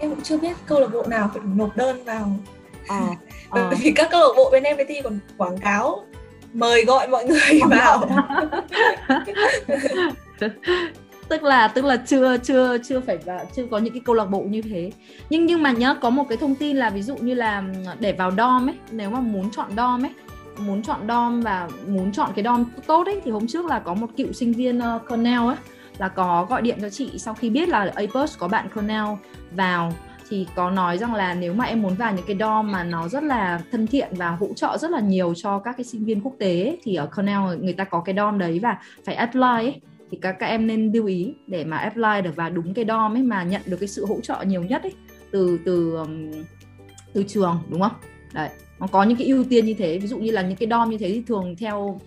[0.00, 2.36] Em cũng chưa biết câu lạc bộ nào phải nộp đơn vào.
[2.88, 3.00] À,
[3.50, 3.70] à.
[3.80, 6.04] vì các câu lạc bộ bên MIT còn quảng cáo
[6.52, 8.08] mời gọi mọi người vào.
[11.28, 14.24] tức là tức là chưa chưa chưa phải và chưa có những cái câu lạc
[14.24, 14.90] bộ như thế.
[15.30, 17.64] Nhưng nhưng mà nhớ có một cái thông tin là ví dụ như là
[18.00, 20.10] để vào dom ấy nếu mà muốn chọn dom ấy
[20.58, 23.94] muốn chọn dom và muốn chọn cái dom tốt ấy thì hôm trước là có
[23.94, 25.56] một cựu sinh viên uh, Cornell ấy
[25.98, 29.06] là có gọi điện cho chị sau khi biết là Apus có bạn Cornell
[29.50, 29.92] vào
[30.28, 33.08] thì có nói rằng là nếu mà em muốn vào những cái dorm mà nó
[33.08, 36.20] rất là thân thiện và hỗ trợ rất là nhiều cho các cái sinh viên
[36.20, 39.40] quốc tế ấy, thì ở Cornell người ta có cái dorm đấy và phải apply
[39.40, 39.80] ấy.
[40.10, 43.16] Thì các các em nên lưu ý để mà apply được vào đúng cái dorm
[43.16, 44.94] ấy mà nhận được cái sự hỗ trợ nhiều nhất ấy
[45.30, 46.30] từ từ um,
[47.12, 47.92] từ trường đúng không?
[48.32, 50.68] Đấy, nó có những cái ưu tiên như thế, ví dụ như là những cái
[50.70, 52.00] dorm như thế thì thường theo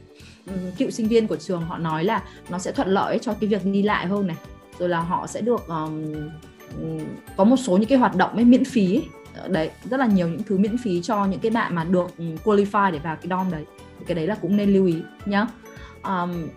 [0.47, 3.47] um, cựu sinh viên của trường họ nói là nó sẽ thuận lợi cho cái
[3.49, 4.37] việc đi lại hơn này,
[4.79, 6.13] rồi là họ sẽ được um,
[7.37, 9.05] có một số những cái hoạt động ấy miễn phí ấy.
[9.35, 12.17] Ờ, đấy rất là nhiều những thứ miễn phí cho những cái bạn mà được
[12.17, 13.63] ừ, qualify để vào cái dom đấy.
[14.07, 15.47] Cái đấy là cũng nên lưu ý nhá.
[16.03, 16.47] Um,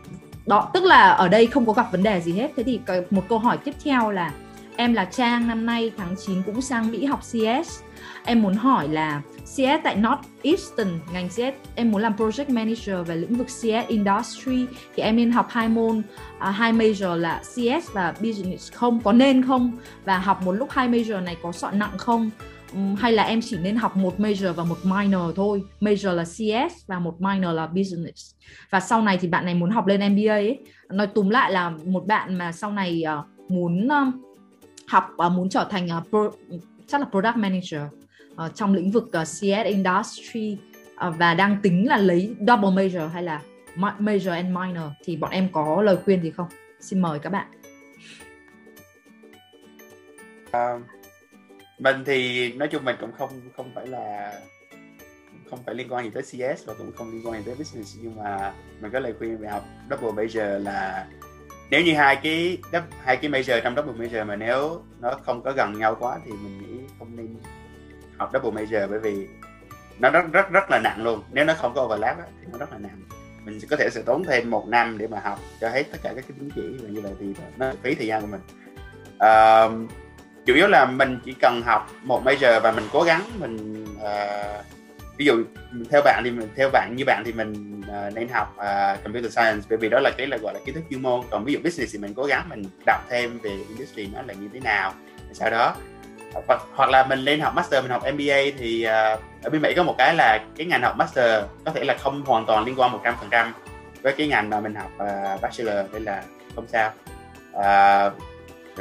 [0.46, 2.50] đó tức là ở đây không có gặp vấn đề gì hết.
[2.56, 4.32] Thế thì một câu hỏi tiếp theo là
[4.76, 7.85] em là Trang năm nay tháng 9 cũng sang Mỹ học CS
[8.24, 13.16] em muốn hỏi là CS tại Northeastern ngành CS em muốn làm project manager về
[13.16, 16.02] lĩnh vực CS industry thì em nên học hai môn
[16.38, 19.72] à, hai major là CS và business không có nên không?
[20.04, 22.30] Và học một lúc hai major này có soạn nặng không?
[22.72, 25.62] Um, hay là em chỉ nên học một major và một minor thôi?
[25.80, 28.34] Major là CS và một minor là business.
[28.70, 30.58] Và sau này thì bạn này muốn học lên MBA ấy.
[30.88, 34.14] Nói túm lại là một bạn mà sau này uh, muốn uh,
[34.88, 36.30] học và uh, muốn trở thành uh, pro,
[36.86, 37.82] chắc là product manager
[38.32, 40.58] uh, trong lĩnh vực ờ, uh, CS industry
[41.08, 43.42] uh, và đang tính là lấy double major hay là
[43.98, 46.48] major and minor thì bọn em có lời khuyên gì không?
[46.80, 47.46] Xin mời các bạn.
[50.48, 50.82] Uh,
[51.78, 54.32] mình thì nói chung mình cũng không không phải là
[55.50, 57.96] không phải liên quan gì tới CS và cũng không liên quan gì tới business
[58.02, 61.06] nhưng mà mình có lời khuyên về học double major là
[61.70, 62.58] nếu như hai cái
[63.04, 66.32] hai cái major trong double major mà nếu nó không có gần nhau quá thì
[66.32, 67.36] mình nghĩ không nên
[68.16, 69.28] học double major bởi vì
[69.98, 71.22] nó rất rất rất là nặng luôn.
[71.32, 73.02] Nếu nó không có overlap thì nó rất là nặng.
[73.44, 76.12] Mình có thể sẽ tốn thêm một năm để mà học cho hết tất cả
[76.16, 78.40] các cái chứng chỉ và như vậy thì nó phí thời gian của mình.
[79.16, 79.90] Uh,
[80.46, 84.64] chủ yếu là mình chỉ cần học một major và mình cố gắng mình uh,
[85.16, 85.44] ví dụ
[85.90, 89.32] theo bạn thì mình theo bạn như bạn thì mình uh, nên học uh, computer
[89.32, 91.20] science bởi vì đó là cái là gọi là kiến thức chuyên môn.
[91.30, 94.34] Còn ví dụ business thì mình cố gắng mình đọc thêm về industry nó là
[94.34, 94.92] như thế nào
[95.32, 95.76] sau đó
[96.34, 99.62] à, hoặc, hoặc là mình lên học master mình học MBA thì uh, ở bên
[99.62, 102.64] Mỹ có một cái là cái ngành học master có thể là không hoàn toàn
[102.64, 102.98] liên quan
[103.30, 103.46] 100%
[104.02, 106.22] với cái ngành mà mình học uh, bachelor nên là
[106.54, 106.92] không sao.
[107.50, 108.12] Uh,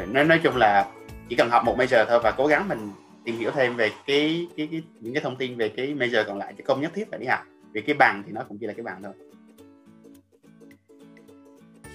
[0.07, 0.85] nói nói chung là
[1.29, 2.91] chỉ cần học một major thôi và cố gắng mình
[3.25, 6.37] tìm hiểu thêm về cái, cái, cái những cái thông tin về cái major còn
[6.37, 7.39] lại chứ không nhất thiết phải đi học
[7.71, 9.13] vì cái bằng thì nó cũng chỉ là cái bằng thôi.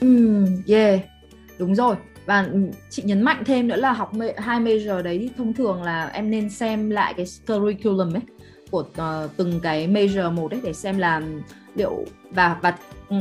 [0.00, 1.00] Ừ, yeah,
[1.58, 2.48] đúng rồi và
[2.90, 6.30] chị nhấn mạnh thêm nữa là học hai major đấy thì thông thường là em
[6.30, 8.22] nên xem lại cái curriculum ấy
[8.70, 11.22] của uh, từng cái major một đấy để xem là
[11.74, 12.78] liệu và và
[13.10, 13.16] Ừ,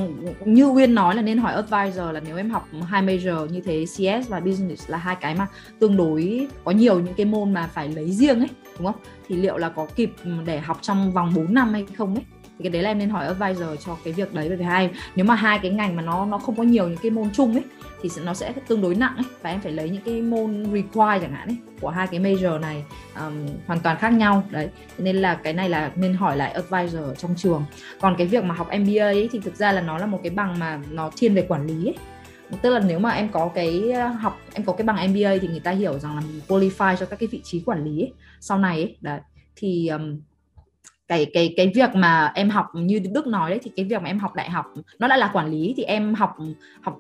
[0.46, 3.86] như nguyên nói là nên hỏi advisor là nếu em học hai major như thế
[3.86, 5.48] CS và business là hai cái mà
[5.80, 9.02] tương đối có nhiều những cái môn mà phải lấy riêng ấy, đúng không?
[9.28, 10.12] Thì liệu là có kịp
[10.46, 12.24] để học trong vòng 4 năm hay không ấy?
[12.44, 14.90] Thì cái đấy là em nên hỏi advisor cho cái việc đấy, bởi vì hai
[15.16, 17.54] nếu mà hai cái ngành mà nó nó không có nhiều những cái môn chung
[17.54, 17.64] ấy
[18.02, 19.26] thì nó sẽ tương đối nặng ấy.
[19.42, 22.60] Và em phải lấy những cái môn require chẳng hạn ấy của hai cái major
[22.60, 22.84] này
[23.16, 24.44] um, hoàn toàn khác nhau.
[24.50, 27.66] Đấy nên là cái này là nên hỏi lại advisor ở trong trường.
[28.02, 30.30] Còn cái việc mà học MBA ấy thì thực ra là nó là một cái
[30.30, 31.96] bằng mà nó thiên về quản lý ấy.
[32.62, 35.48] Tức là nếu mà em có cái ờ, học em có cái bằng MBA thì
[35.48, 38.14] người ta hiểu rằng là mình qualify cho các cái vị trí quản lý ấy,
[38.40, 38.98] sau này ấy.
[39.02, 39.20] Đấy
[39.56, 40.22] thì um,
[41.08, 44.10] cái cái cái việc mà em học như Đức nói đấy thì cái việc mà
[44.10, 44.66] em học đại học
[45.00, 45.74] nó đã là quản lý.
[45.78, 46.36] Thì em học
[46.82, 47.00] học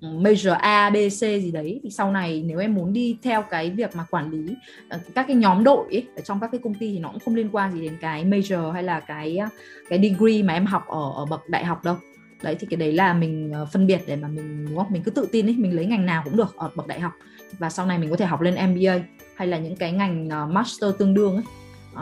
[0.00, 3.70] major A, B, C gì đấy thì sau này nếu em muốn đi theo cái
[3.70, 4.54] việc mà quản lý
[4.88, 7.20] ờ, các cái nhóm đội ấy, ở trong các cái công ty thì nó cũng
[7.24, 9.48] không liên quan gì đến cái major hay là cái ờ,
[9.88, 11.96] cái degree mà em học ở ở bậc đại học đâu.
[12.42, 14.86] Đấy thì cái đấy là mình ờ, phân biệt để mà mình đúng không?
[14.90, 17.12] Mình cứ tự tin ấy mình lấy ngành nào cũng được ở bậc đại học.
[17.58, 18.98] Và sau này mình có thể học lên MBA
[19.36, 21.44] hay là những cái ngành master tương đương ấy.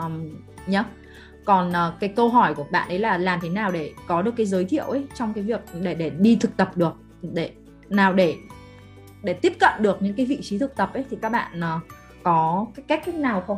[0.03, 0.29] Um,
[0.67, 0.85] nhá.
[1.45, 4.31] Còn uh, cái câu hỏi của bạn ấy là làm thế nào để có được
[4.37, 7.51] cái giới thiệu ấy trong cái việc để để đi thực tập được để
[7.89, 8.37] nào để
[9.23, 11.81] để tiếp cận được những cái vị trí thực tập ấy thì các bạn uh,
[12.23, 13.57] có cái cách cách nào không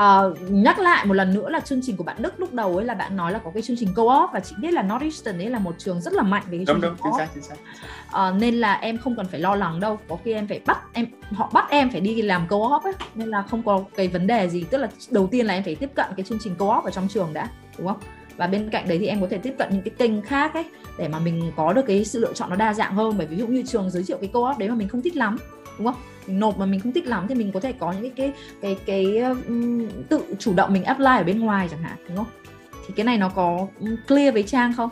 [0.00, 2.84] Uh, nhắc lại một lần nữa là chương trình của bạn Đức lúc đầu ấy
[2.84, 5.50] là bạn nói là có cái chương trình co-op và chị biết là Northeastern ấy
[5.50, 7.18] là một trường rất là mạnh về cái chương đúng, trình co-op.
[7.18, 8.28] Chính xác, chính xác.
[8.28, 9.98] Uh, nên là em không cần phải lo lắng đâu.
[10.08, 13.28] Có khi em phải bắt em họ bắt em phải đi làm co-op ấy nên
[13.28, 14.64] là không có cái vấn đề gì.
[14.70, 17.08] Tức là đầu tiên là em phải tiếp cận cái chương trình co-op ở trong
[17.08, 18.00] trường đã, đúng không?
[18.36, 20.64] Và bên cạnh đấy thì em có thể tiếp cận những cái kênh khác ấy
[20.98, 23.14] để mà mình có được cái sự lựa chọn nó đa dạng hơn.
[23.18, 25.36] Bởi ví dụ như trường giới thiệu cái co-op đấy mà mình không thích lắm,
[25.78, 26.02] đúng không?
[26.26, 28.76] mình nộp mà mình không thích lắm thì mình có thể có những cái cái
[28.76, 32.26] cái, cái um, tự chủ động mình apply ở bên ngoài chẳng hạn đúng không
[32.86, 33.66] thì cái này nó có
[34.08, 34.90] clear với trang không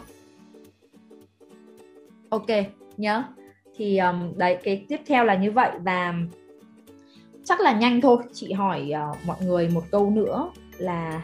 [2.28, 2.46] ok
[2.96, 3.22] nhớ
[3.76, 6.14] thì um, đấy cái tiếp theo là như vậy và
[7.44, 11.22] chắc là nhanh thôi chị hỏi uh, mọi người một câu nữa là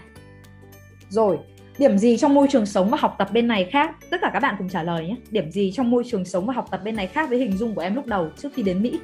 [1.09, 1.39] rồi
[1.81, 3.97] điểm gì trong môi trường sống và học tập bên này khác?
[4.11, 5.17] Tất cả các bạn cùng trả lời nhé.
[5.31, 7.75] Điểm gì trong môi trường sống và học tập bên này khác với hình dung
[7.75, 9.01] của em lúc đầu trước khi đến mỹ?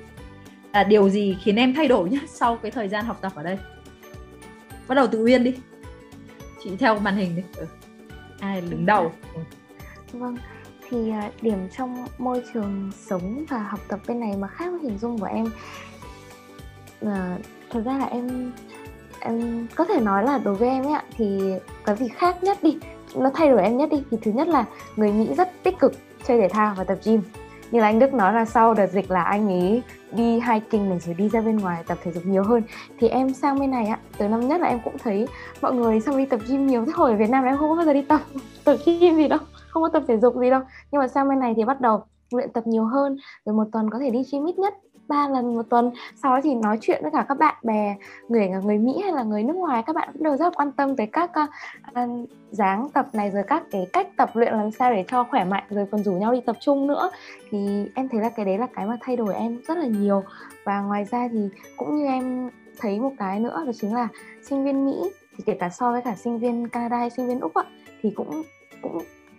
[0.72, 3.42] Là điều gì khiến em thay đổi nhé sau cái thời gian học tập ở
[3.42, 3.58] đây?
[4.88, 5.54] Bắt đầu từ uyên đi.
[6.64, 7.42] Chị theo màn hình đi.
[7.56, 7.66] Ừ.
[8.40, 9.12] ai đứng đầu?
[9.34, 9.40] Ừ.
[10.12, 10.36] vâng
[10.90, 14.80] thì à, điểm trong môi trường sống và học tập bên này mà khác với
[14.80, 15.46] hình dung của em
[17.00, 17.38] là
[17.70, 18.52] thật ra là em
[19.74, 22.78] có thể nói là đối với em ấy ạ, thì cái gì khác nhất đi,
[23.14, 24.64] nó thay đổi em nhất đi, thì thứ nhất là
[24.96, 25.92] người Mỹ rất tích cực
[26.26, 27.22] chơi thể thao và tập gym.
[27.70, 30.98] Như là anh Đức nói là sau đợt dịch là anh ấy đi hiking này
[30.98, 32.62] rồi đi ra bên ngoài tập thể dục nhiều hơn.
[32.98, 35.26] Thì em sang bên này á từ năm nhất là em cũng thấy
[35.60, 37.76] mọi người sang đi tập gym nhiều thế hồi ở Việt Nam em không có
[37.76, 38.20] bao giờ đi tập
[38.64, 40.60] tập gym gì đâu, không có tập thể dục gì đâu.
[40.90, 43.90] Nhưng mà sang bên này thì bắt đầu luyện tập nhiều hơn, rồi một tuần
[43.90, 44.74] có thể đi gym ít nhất
[45.08, 45.90] ba lần một tuần.
[46.22, 47.96] Sau đó thì nói chuyện với cả các bạn bè
[48.28, 50.96] người người Mỹ hay là người nước ngoài các bạn cũng đều rất quan tâm
[50.96, 55.04] tới các uh, dáng tập này rồi các cái cách tập luyện làm sao để
[55.08, 57.10] cho khỏe mạnh rồi còn rủ nhau đi tập trung nữa.
[57.50, 60.22] Thì em thấy là cái đấy là cái mà thay đổi em rất là nhiều.
[60.64, 64.08] Và ngoài ra thì cũng như em thấy một cái nữa đó chính là
[64.42, 67.40] sinh viên Mỹ thì kể cả so với cả sinh viên Canada hay sinh viên
[67.40, 67.64] Úc ạ
[68.02, 68.42] thì cũng
[68.82, 68.98] cũng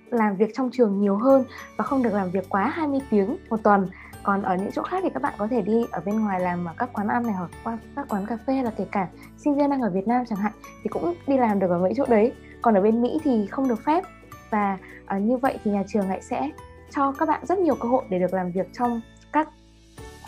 [0.09, 1.43] làm việc trong trường nhiều hơn
[1.77, 3.87] và không được làm việc quá 20 tiếng một tuần
[4.27, 6.65] còn ở những chỗ khác thì các bạn có thể đi ở bên ngoài làm
[6.65, 9.55] ở các quán ăn này hoặc qua các quán cà phê là kể cả sinh
[9.55, 10.51] viên đang ở Việt Nam chẳng hạn
[10.83, 12.33] thì cũng đi làm được ở mấy chỗ đấy.
[12.61, 14.03] Còn ở bên Mỹ thì không được phép.
[14.49, 14.77] Và
[15.15, 16.49] uh, như vậy thì nhà trường lại sẽ
[16.91, 19.49] cho các bạn rất nhiều cơ hội để được làm việc trong các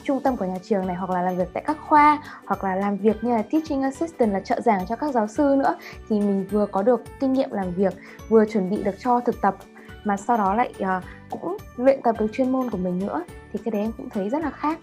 [0.04, 2.76] trung tâm của nhà trường này hoặc là làm việc tại các khoa hoặc là
[2.76, 5.78] làm việc như là teaching assistant là trợ giảng cho các giáo sư nữa.
[6.10, 7.94] Thì mình vừa có được kinh nghiệm làm việc
[8.30, 9.56] vừa chuẩn bị được cho thực tập
[10.04, 13.60] mà sau đó lại uh, cũng luyện tập được chuyên môn của mình nữa thì
[13.66, 14.80] cái đấy em cũng thấy rất là khác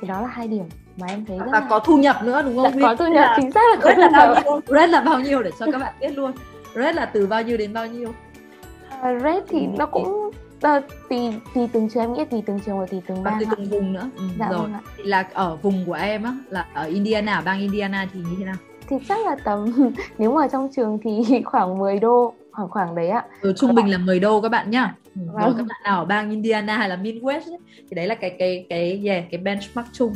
[0.00, 0.64] thì đó là hai điểm
[0.96, 1.66] mà em thấy rất và là...
[1.70, 2.72] có thu nhập nữa đúng không?
[2.80, 3.34] Dạ, có thu nhập là...
[3.36, 4.60] chính xác là có thu là bao nhiêu?
[4.66, 6.32] Red là bao nhiêu để cho các bạn biết luôn.
[6.74, 8.08] Red là từ bao nhiêu đến bao nhiêu?
[8.08, 10.30] Uh, red thì nó cũng
[10.66, 11.18] uh, tùy
[11.54, 13.92] tùy từng trường em nghĩ tùy từng trường và tùy từng bang tùy từng vùng
[13.92, 14.10] nữa.
[14.16, 14.58] Ừ, Dạ rồi.
[14.58, 14.72] vâng.
[14.96, 18.44] Thì là ở vùng của em á là ở Indiana, bang Indiana thì như thế
[18.44, 18.56] nào?
[18.88, 19.72] thì chắc là tầm
[20.18, 23.90] nếu mà trong trường thì khoảng 10 đô khoảng khoảng đấy ạ Ừ, trung bình
[23.90, 24.94] là 10 đô các bạn nhá.
[25.14, 25.54] Rồi Vâng.
[25.56, 27.58] các bạn nào ở bang Indiana hay là Midwest ấy,
[27.90, 30.12] thì đấy là cái cái cái yeah, cái benchmark chung.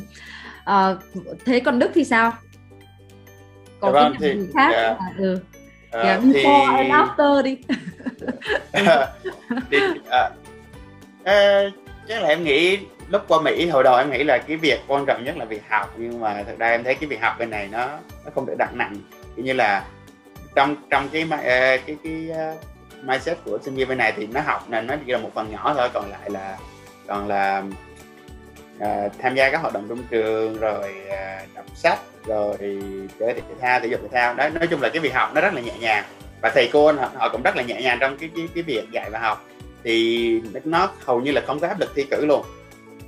[0.65, 0.99] Ờ,
[1.45, 2.33] thế còn Đức thì sao?
[3.81, 4.71] Có Dạ cái vâng, thì- gì khác?
[4.73, 4.83] dạ.
[4.99, 5.39] À, ừ.
[5.91, 7.57] Ờ, Yeah, thì before and after đi.
[9.71, 9.79] đi
[10.11, 10.31] à,
[11.25, 11.63] à,
[12.09, 12.79] chắc là em nghĩ
[13.09, 15.63] lúc qua Mỹ hồi đầu em nghĩ là cái việc quan trọng nhất là việc
[15.69, 17.87] học nhưng mà thực ra em thấy cái việc học bên này nó
[18.25, 18.97] nó không được đặt nặng
[19.37, 19.85] kiểu như là
[20.55, 22.59] trong trong cái à, cái cái cái uh,
[23.05, 25.51] mindset của sinh viên bên này thì nó học là nó chỉ là một phần
[25.53, 26.59] nhỏ thôi còn lại là
[27.07, 27.63] còn là
[28.79, 32.57] uh, tham gia các hoạt động trong trường rồi uh, đọc sách rồi
[33.19, 34.35] chơi thể thao thể dục thể thao.
[34.35, 36.05] Đó nói chung là cái việc học nó rất là nhẹ nhàng.
[36.43, 38.91] Và thầy cô họ, họ cũng rất là nhẹ nhàng trong cái cái, cái việc
[38.91, 39.49] dạy và học.
[39.85, 42.45] Thì nó hầu như là không có áp lực thi cử luôn.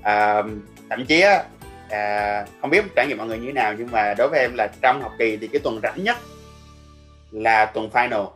[0.03, 0.43] À,
[0.91, 1.45] thậm chí á
[1.91, 4.55] à, không biết trải nghiệm mọi người như thế nào nhưng mà đối với em
[4.55, 6.17] là trong học kỳ thì cái tuần rảnh nhất
[7.35, 8.31] là tuần final.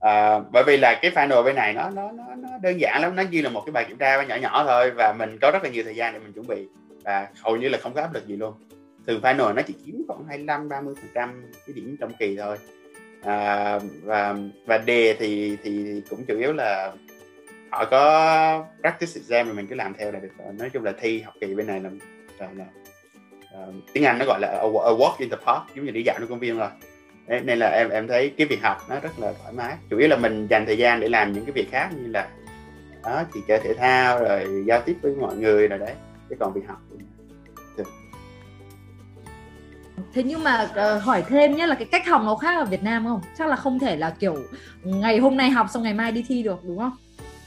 [0.00, 3.16] À, bởi vì là cái final bên này nó nó nó nó đơn giản lắm
[3.16, 5.64] nó như là một cái bài kiểm tra nhỏ nhỏ thôi và mình có rất
[5.64, 6.66] là nhiều thời gian để mình chuẩn bị
[7.04, 8.54] và hầu như là không có áp lực gì luôn.
[9.06, 12.56] Thường final nó chỉ chiếm khoảng 25 30 phần trăm cái điểm trong kỳ thôi.
[13.24, 16.92] À, và và đề thì thì cũng chủ yếu là
[17.70, 20.52] họ có practice exam thì mình cứ làm theo là được rồi.
[20.52, 21.90] Nói chung là thi học kỳ bên này là
[22.38, 22.64] là, là
[23.68, 26.16] uh, tiếng Anh nó gọi là a, walk in the park giống như đi dạo
[26.20, 26.68] trong công viên rồi
[27.28, 29.76] nên là em em thấy cái việc học nó rất là thoải mái.
[29.90, 32.28] Chủ yếu là mình dành thời gian để làm những cái việc khác như là
[33.04, 35.94] đó thì chơi thể thao rồi giao tiếp với mọi người rồi đấy.
[36.30, 37.04] Chứ còn việc học thì
[40.14, 42.82] thế nhưng mà uh, hỏi thêm nhé là cái cách học nó khác ở Việt
[42.82, 43.20] Nam không?
[43.38, 44.36] Chắc là không thể là kiểu
[44.82, 46.92] ngày hôm nay học xong ngày mai đi thi được đúng không?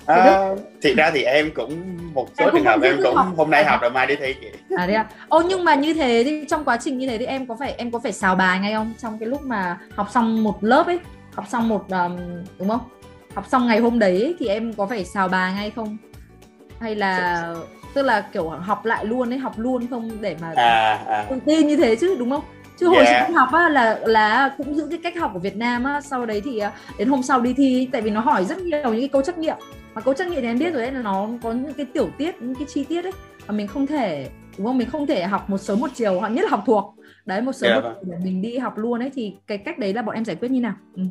[0.05, 0.49] À,
[0.81, 3.27] thì ra thì em cũng một số trường hợp em cũng học.
[3.37, 4.47] hôm nay học rồi mai đi thi chị.
[4.77, 5.05] À đấy à.
[5.27, 7.73] Ô nhưng mà như thế thì trong quá trình như thế thì em có phải
[7.77, 8.93] em có phải xào bài ngay không?
[9.01, 10.99] Trong cái lúc mà học xong một lớp ấy,
[11.33, 12.17] học xong một um,
[12.59, 12.81] đúng không?
[13.35, 15.97] Học xong ngày hôm đấy ấy, thì em có phải xào bài ngay không?
[16.79, 17.45] Hay là
[17.93, 21.25] tức là kiểu học lại luôn ấy, học luôn không để mà à, à.
[21.29, 22.43] tự tin như thế chứ đúng không?
[22.81, 23.27] chứ hồi yeah.
[23.27, 26.25] chị học á là là cũng giữ cái cách học của Việt Nam á sau
[26.25, 28.99] đấy thì à, đến hôm sau đi thi tại vì nó hỏi rất nhiều những
[28.99, 29.57] cái câu trắc nghiệm
[29.93, 32.09] mà câu trắc nghiệm thì em biết rồi đấy là nó có những cái tiểu
[32.17, 33.13] tiết những cái chi tiết ấy
[33.47, 34.77] mà mình không thể đúng không?
[34.77, 36.95] Mình không thể học một sớm một chiều hoặc nhất là học thuộc.
[37.25, 38.03] Đấy một sớm yeah, một vâng.
[38.05, 40.51] chiều mình đi học luôn ấy thì cái cách đấy là bọn em giải quyết
[40.51, 40.73] như nào?
[40.95, 41.03] Ừ.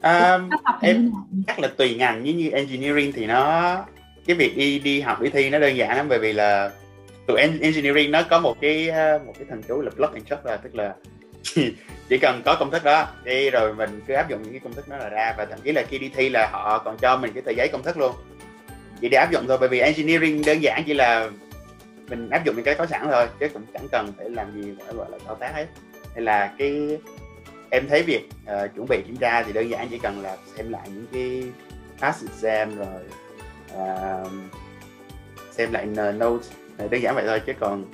[0.00, 0.38] À,
[0.80, 1.12] em
[1.46, 3.76] chắc là tùy ngành như như engineering thì nó
[4.26, 6.70] cái việc đi đi học đi thi nó đơn giản lắm bởi vì là
[7.26, 8.90] tụi engineering nó có một cái
[9.26, 10.94] một cái thần chú là block and check là tức là
[12.08, 14.72] chỉ cần có công thức đó đi rồi mình cứ áp dụng những cái công
[14.72, 15.34] thức đó là ra.
[15.38, 17.68] Và thậm chí là khi đi thi là họ còn cho mình cái tờ giấy
[17.72, 18.14] công thức luôn.
[19.00, 21.30] Chỉ để áp dụng thôi bởi vì engineering đơn giản chỉ là
[22.08, 24.74] mình áp dụng những cái có sẵn thôi chứ cũng chẳng cần phải làm gì
[24.92, 25.66] gọi là thao tác hết.
[26.14, 26.98] Hay là cái
[27.70, 30.70] em thấy việc uh, chuẩn bị kiểm tra thì đơn giản chỉ cần là xem
[30.70, 31.42] lại những cái
[32.00, 33.02] past exam rồi
[33.74, 34.32] uh,
[35.50, 37.84] xem lại notes ờ, đơn giản vậy thôi chứ còn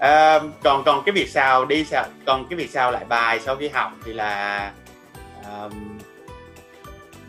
[0.00, 2.04] à, còn còn cái việc sao đi sao?
[2.26, 4.72] Còn cái việc sao lại bài sau khi học thì là
[5.44, 5.98] um,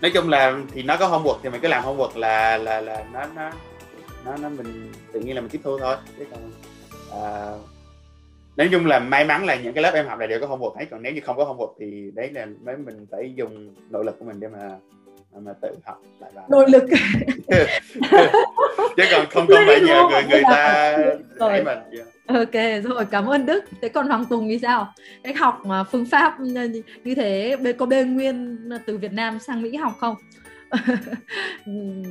[0.02, 3.04] nói chung là thì nó có homework thì mình cứ làm homework là là là
[3.14, 3.52] nó nó
[4.26, 5.96] nó nó mình tự nhiên là mình tiếp thu thôi.
[6.18, 6.52] Chứ còn
[7.10, 7.62] uh,
[8.58, 10.76] nói chung là may mắn là những cái lớp em học này đều có homework
[10.80, 10.86] hết.
[10.92, 14.20] Còn nếu như không có homework thì đấy là mấy mình phải dùng nội lực
[14.20, 14.70] của mình để mà
[15.40, 16.46] mà tự học lại bài.
[16.50, 16.84] Nội lực.
[18.98, 20.98] Chứ còn không không phải nhờ người người ta
[21.40, 22.08] để mình yeah.
[22.34, 23.66] Ok rồi cảm ơn Đức.
[23.82, 24.94] Thế còn Hoàng Tùng thì sao?
[25.24, 26.40] Cách học mà phương pháp
[27.04, 30.16] như thế có bên nguyên từ Việt Nam sang Mỹ học không?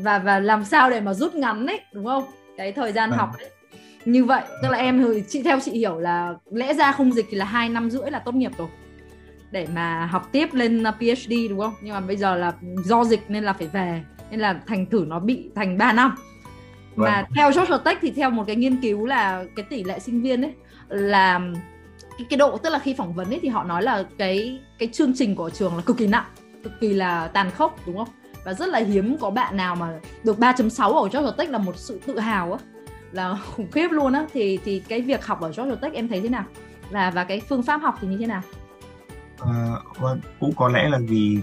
[0.02, 2.24] và và làm sao để mà rút ngắn đấy đúng không?
[2.56, 3.16] Cái thời gian à.
[3.16, 3.50] học ấy.
[4.04, 7.36] Như vậy tức là em chị theo chị hiểu là lẽ ra không dịch thì
[7.36, 8.68] là hai năm rưỡi là tốt nghiệp rồi
[9.50, 11.74] để mà học tiếp lên PhD đúng không?
[11.82, 12.52] Nhưng mà bây giờ là
[12.84, 16.14] do dịch nên là phải về nên là thành thử nó bị thành 3 năm
[16.96, 17.10] Vâng.
[17.10, 20.22] Và theo Georgia Tech thì theo một cái nghiên cứu là cái tỷ lệ sinh
[20.22, 20.52] viên ấy
[20.88, 21.40] là
[22.18, 24.88] cái, cái độ tức là khi phỏng vấn ấy thì họ nói là cái cái
[24.92, 26.24] chương trình của trường là cực kỳ nặng,
[26.64, 28.08] cực kỳ là tàn khốc đúng không?
[28.44, 31.76] Và rất là hiếm có bạn nào mà được 3.6 ở Georgia Tech là một
[31.76, 32.58] sự tự hào á
[33.12, 36.20] là khủng khiếp luôn á thì thì cái việc học ở Georgia Tech em thấy
[36.20, 36.44] thế nào?
[36.90, 38.42] Và và cái phương pháp học thì như thế nào?
[39.38, 39.76] À,
[40.40, 41.38] cũng có lẽ là vì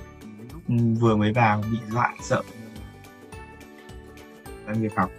[0.99, 2.43] vừa mới vào bị dọa sợ
[4.67, 5.11] việc học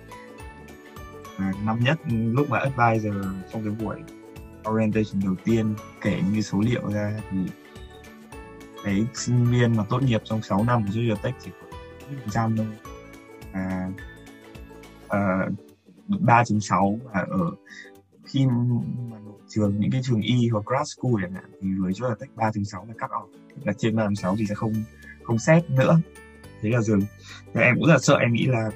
[1.39, 3.14] năm nhất lúc mà advisor
[3.53, 3.97] trong cái buổi
[4.70, 7.39] orientation đầu tiên kể như số liệu ra thì
[8.84, 11.78] cái sinh viên mà tốt nghiệp trong 6 năm của Georgia Tech chỉ có
[12.30, 12.66] trăm thôi.
[13.53, 13.91] À,
[15.07, 15.53] uh,
[16.09, 17.51] 3.6 và ở
[18.24, 19.16] khi mà
[19.49, 22.89] trường những cái trường y hoặc grad school chẳng hạn thì với Georgia Tech 3.6
[22.89, 23.26] là cắt off.
[23.64, 24.72] Là trên 3.6 thì sẽ không
[25.22, 26.01] không xét nữa.
[26.62, 27.01] Thế là dừng.
[27.55, 28.70] Thì em cũng rất là sợ em nghĩ là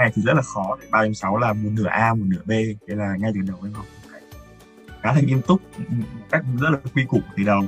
[0.00, 2.50] này thì rất là khó ba đến sáu là một nửa A một nửa B
[2.88, 3.86] thế là ngay từ đầu em học
[5.02, 5.94] khá là nghiêm túc ừ,
[6.30, 7.62] cách rất là quy củ từ đầu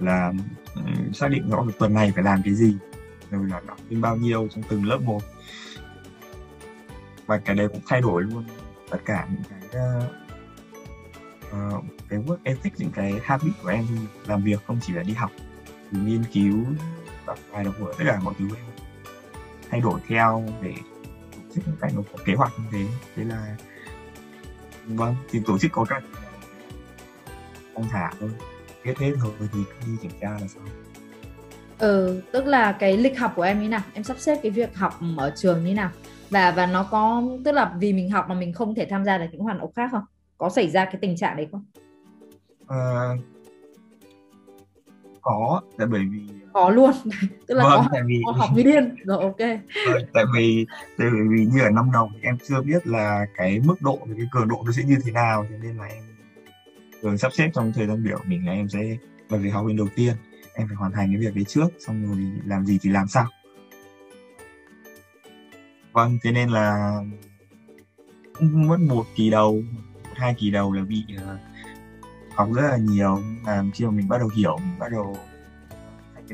[0.00, 0.32] là
[0.74, 2.76] ừ, xác định rõ được tuần này phải làm cái gì
[3.30, 5.22] rồi là đọc thêm bao nhiêu trong từng lớp một.
[7.26, 8.44] Và cái đấy cũng thay đổi luôn
[8.90, 9.82] tất cả những cái
[11.68, 13.86] uh, cái work ethic những cái habit của em
[14.26, 15.30] làm việc không chỉ là đi học
[15.90, 16.64] thì nghiên cứu
[17.26, 18.64] đọc bài đọc vở tất cả mọi thứ em
[19.70, 20.74] thay đổi theo để
[21.54, 22.86] tổ chức cái nó có kế hoạch như thế.
[23.16, 23.56] Thế là
[24.86, 26.02] vâng thì tổ chức có cách.
[27.74, 28.30] Phong thả thôi.
[28.84, 30.62] Hết hết rồi thì đi kiểm tra là sao
[31.78, 33.80] ừ tức là cái lịch học của em như nào?
[33.94, 35.90] Em sắp xếp cái việc học ở trường như nào?
[36.30, 39.18] Và và nó có tức là vì mình học mà mình không thể tham gia
[39.18, 40.04] được những hoạt động khác không?
[40.38, 41.64] Có xảy ra cái tình trạng đấy không?
[42.68, 43.10] À,
[45.20, 46.92] có tại bởi vì có luôn.
[47.46, 48.96] Tức là vâng, có, tại vì có học như điên.
[49.04, 49.38] Rồi ok.
[49.88, 50.66] Vâng, tại vì
[50.98, 54.26] tại vì như ở năm đầu thì em chưa biết là cái mức độ cái
[54.32, 56.02] cường độ nó sẽ như thế nào cho nên là em
[57.02, 58.96] thường sắp xếp trong thời gian biểu mình là em sẽ
[59.28, 60.14] vào việc học bên đầu tiên
[60.54, 63.26] em phải hoàn thành cái việc đấy trước xong rồi làm gì thì làm sao
[65.92, 66.98] vâng thế nên là
[68.40, 69.62] mất một kỳ đầu
[70.04, 71.40] một hai kỳ đầu là bị uh,
[72.34, 75.16] học rất là nhiều làm khi mà mình bắt đầu hiểu mình bắt đầu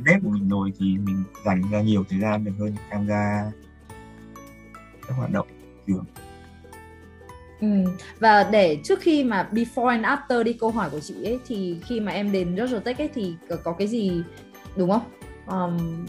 [0.05, 3.07] cái nếp của mình rồi thì mình dành ra nhiều thời gian được hơn tham
[3.07, 3.51] gia
[5.09, 5.47] các hoạt động
[5.87, 6.05] trường
[7.61, 7.85] Ừ.
[8.21, 11.81] Và để trước khi mà before and after đi câu hỏi của chị ấy thì
[11.85, 14.23] khi mà em đến Georgia Tech ấy thì có cái gì
[14.77, 15.03] đúng không?
[15.47, 16.07] Um,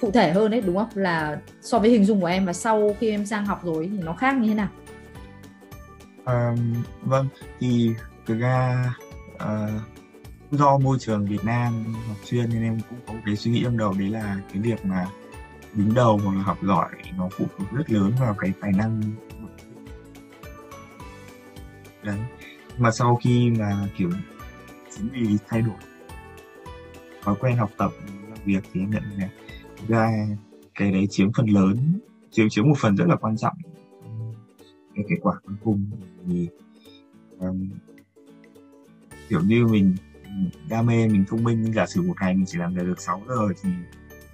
[0.00, 0.88] cụ thể hơn đấy đúng không?
[0.94, 3.98] Là so với hình dung của em và sau khi em sang học rồi thì
[4.02, 4.68] nó khác như thế nào?
[6.24, 7.28] Um, vâng
[7.60, 7.90] thì
[8.26, 8.84] thực ra
[9.34, 9.82] uh,
[10.52, 13.76] do môi trường Việt Nam học chuyên nên em cũng có cái suy nghĩ trong
[13.76, 15.06] đầu đấy là cái việc mà
[15.74, 16.88] đứng đầu hoặc là học giỏi
[17.18, 19.02] nó phụ thuộc rất lớn vào cái tài năng
[22.02, 22.18] đấy
[22.78, 24.10] mà sau khi mà kiểu
[24.96, 25.76] chính vì thay đổi
[27.22, 27.90] thói quen học tập
[28.28, 29.28] làm việc thì em nhận là
[29.88, 30.10] ra
[30.74, 32.00] cái đấy chiếm phần lớn
[32.30, 33.56] chiếm chiếm một phần rất là quan trọng
[34.94, 35.90] cái kết quả cuối cùng.
[36.26, 36.48] Thì
[37.38, 37.70] um,
[39.28, 39.94] kiểu như mình
[40.68, 43.22] đam mê mình thông minh nhưng giả sử một ngày mình chỉ làm được 6
[43.28, 43.70] giờ thì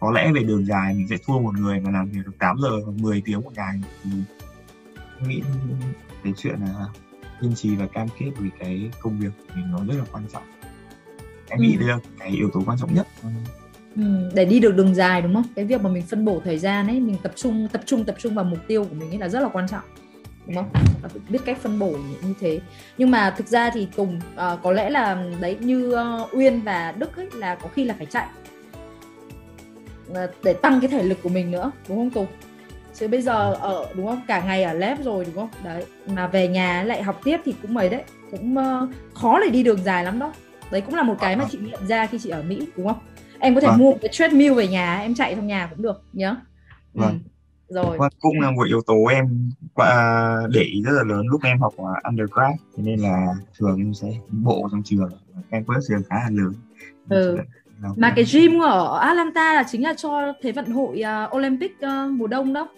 [0.00, 2.56] có lẽ về đường dài mình sẽ thua một người mà làm việc được 8
[2.62, 3.80] giờ hoặc 10 tiếng một ngày.
[4.04, 4.10] Thì
[5.26, 5.42] nghĩ
[6.24, 6.86] cái chuyện là
[7.40, 10.24] kiên trì và cam kết với cái công việc của mình nó rất là quan
[10.32, 10.42] trọng.
[11.48, 11.62] Em ừ.
[11.62, 13.06] nghĩ đây là cái yếu tố quan trọng nhất.
[13.96, 15.44] Ừ, để đi được đường dài đúng không?
[15.56, 18.16] Cái việc mà mình phân bổ thời gian ấy mình tập trung tập trung tập
[18.18, 19.84] trung vào mục tiêu của mình ấy là rất là quan trọng
[20.48, 20.84] đúng không?
[21.28, 21.90] Biết cách phân bổ
[22.22, 22.60] như thế.
[22.98, 26.92] Nhưng mà thực ra thì tùng uh, có lẽ là đấy như uh, uyên và
[26.92, 28.26] đức ấy là có khi là phải chạy.
[30.10, 32.26] Uh, để tăng cái thể lực của mình nữa đúng không tùng?
[32.94, 34.20] Chứ bây giờ ở đúng không?
[34.28, 35.50] Cả ngày ở lab rồi đúng không?
[35.64, 38.02] Đấy mà về nhà lại học tiếp thì cũng mấy đấy.
[38.30, 40.32] Cũng uh, khó để đi đường dài lắm đó.
[40.70, 42.98] Đấy cũng là một cái mà chị nhận ra khi chị ở mỹ đúng không?
[43.38, 43.78] Em có thể vâng.
[43.78, 46.36] mua một cái treadmill về nhà em chạy trong nhà cũng được nhớ.
[46.94, 47.20] Vâng.
[47.24, 47.30] Ừ.
[47.68, 47.98] rồi.
[47.98, 49.50] Vâng, cũng là một yếu tố em
[50.50, 52.52] để ý rất là lớn lúc em học ở undergrad.
[52.76, 53.26] Thế nên là
[53.58, 55.10] thường em sẽ bộ trong trường
[55.50, 56.54] campus trường khá là lớn.
[57.08, 57.38] Ừ.
[57.96, 62.10] mà cái gym ở Atlanta là chính là cho thế vận hội uh, Olympic uh,
[62.10, 62.68] mùa đông đó.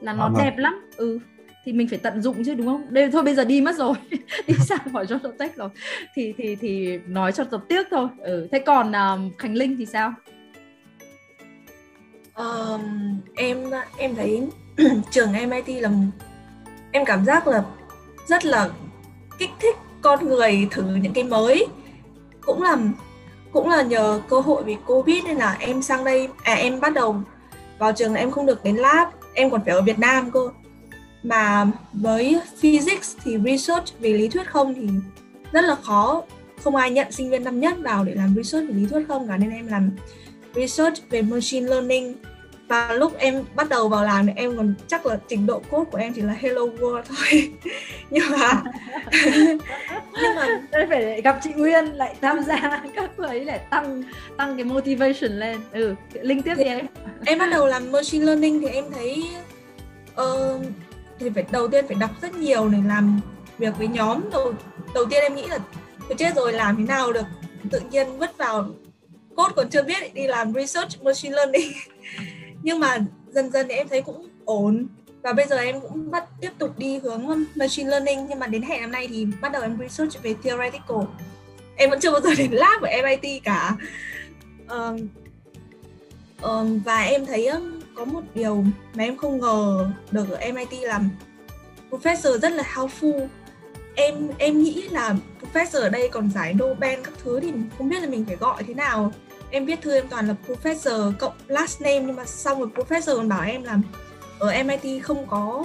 [0.00, 0.80] Là nó à, đẹp lắm.
[0.96, 1.18] Ừ.
[1.64, 2.86] Thì mình phải tận dụng chứ đúng không?
[2.90, 3.94] Đây thôi bây giờ đi mất rồi.
[4.46, 5.68] Đi sang khỏi cho tech rồi.
[6.14, 8.08] Thì thì thì nói cho tập tiếc thôi.
[8.18, 8.48] Ừ.
[8.52, 10.14] Thế còn um, khánh linh thì sao
[12.36, 14.48] um, em em thấy
[15.10, 15.90] trường MIT là
[16.92, 17.64] em cảm giác là
[18.26, 18.68] rất là
[19.38, 21.66] kích thích con người thử những cái mới.
[22.40, 22.76] Cũng là
[23.52, 26.94] cũng là nhờ cơ hội vì covid nên là em sang đây à em bắt
[26.94, 27.16] đầu
[27.78, 30.48] vào trường là em không được đến lab em còn phải ở Việt Nam cơ.
[31.22, 34.88] Mà với physics thì research về lý thuyết không thì
[35.52, 36.22] rất là khó.
[36.64, 39.28] Không ai nhận sinh viên năm nhất vào để làm research về lý thuyết không
[39.28, 39.90] cả nên em làm
[40.54, 42.14] research về machine learning.
[42.68, 45.90] Và lúc em bắt đầu vào làm thì em còn chắc là trình độ code
[45.90, 47.52] của em chỉ là hello world thôi.
[48.10, 48.62] Nhưng mà
[50.22, 54.02] nhưng mà đây phải gặp chị Nguyên lại tham gia các ấy để tăng
[54.36, 55.60] tăng cái motivation lên.
[55.72, 56.86] Ừ linh tiếp thì em.
[57.26, 59.24] Em bắt đầu làm machine learning thì em thấy
[60.20, 60.62] uh,
[61.18, 63.20] thì phải đầu tiên phải đọc rất nhiều để làm
[63.58, 64.20] việc với nhóm.
[64.32, 64.54] Đầu
[64.94, 65.58] đầu tiên em nghĩ là
[66.08, 67.26] tôi chết rồi làm thế nào được?
[67.70, 68.68] Tự nhiên vứt vào
[69.36, 71.72] code còn chưa biết đi làm research machine learning.
[72.62, 72.98] Nhưng mà
[73.30, 74.86] dần dần thì em thấy cũng ổn.
[75.22, 78.26] Và bây giờ em cũng bắt tiếp tục đi hướng machine learning.
[78.28, 80.98] Nhưng mà đến hè năm nay thì bắt đầu em research về theoretical.
[81.76, 83.76] Em vẫn chưa bao giờ đến lab của MIT cả.
[84.68, 85.08] Um,
[86.42, 87.50] um, và em thấy
[87.94, 88.64] có một điều
[88.94, 91.10] mà em không ngờ được ở MIT làm
[91.90, 93.28] professor rất là helpful.
[93.94, 98.02] Em em nghĩ là professor ở đây còn giải Nobel các thứ thì không biết
[98.02, 99.12] là mình phải gọi thế nào
[99.54, 103.16] em viết thư em toàn là professor cộng last name nhưng mà xong rồi professor
[103.16, 103.78] còn bảo em là
[104.38, 105.64] ở MIT không có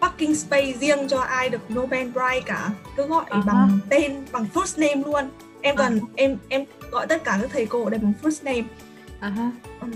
[0.00, 2.70] parking space riêng cho ai được Nobel Prize cả.
[2.96, 3.42] Cứ gọi À ha.
[3.46, 5.30] bằng tên bằng first name luôn.
[5.60, 8.64] Em toàn em em gọi tất cả các thầy cô ở đây bằng first name.
[9.20, 9.32] À
[9.80, 9.88] ừ.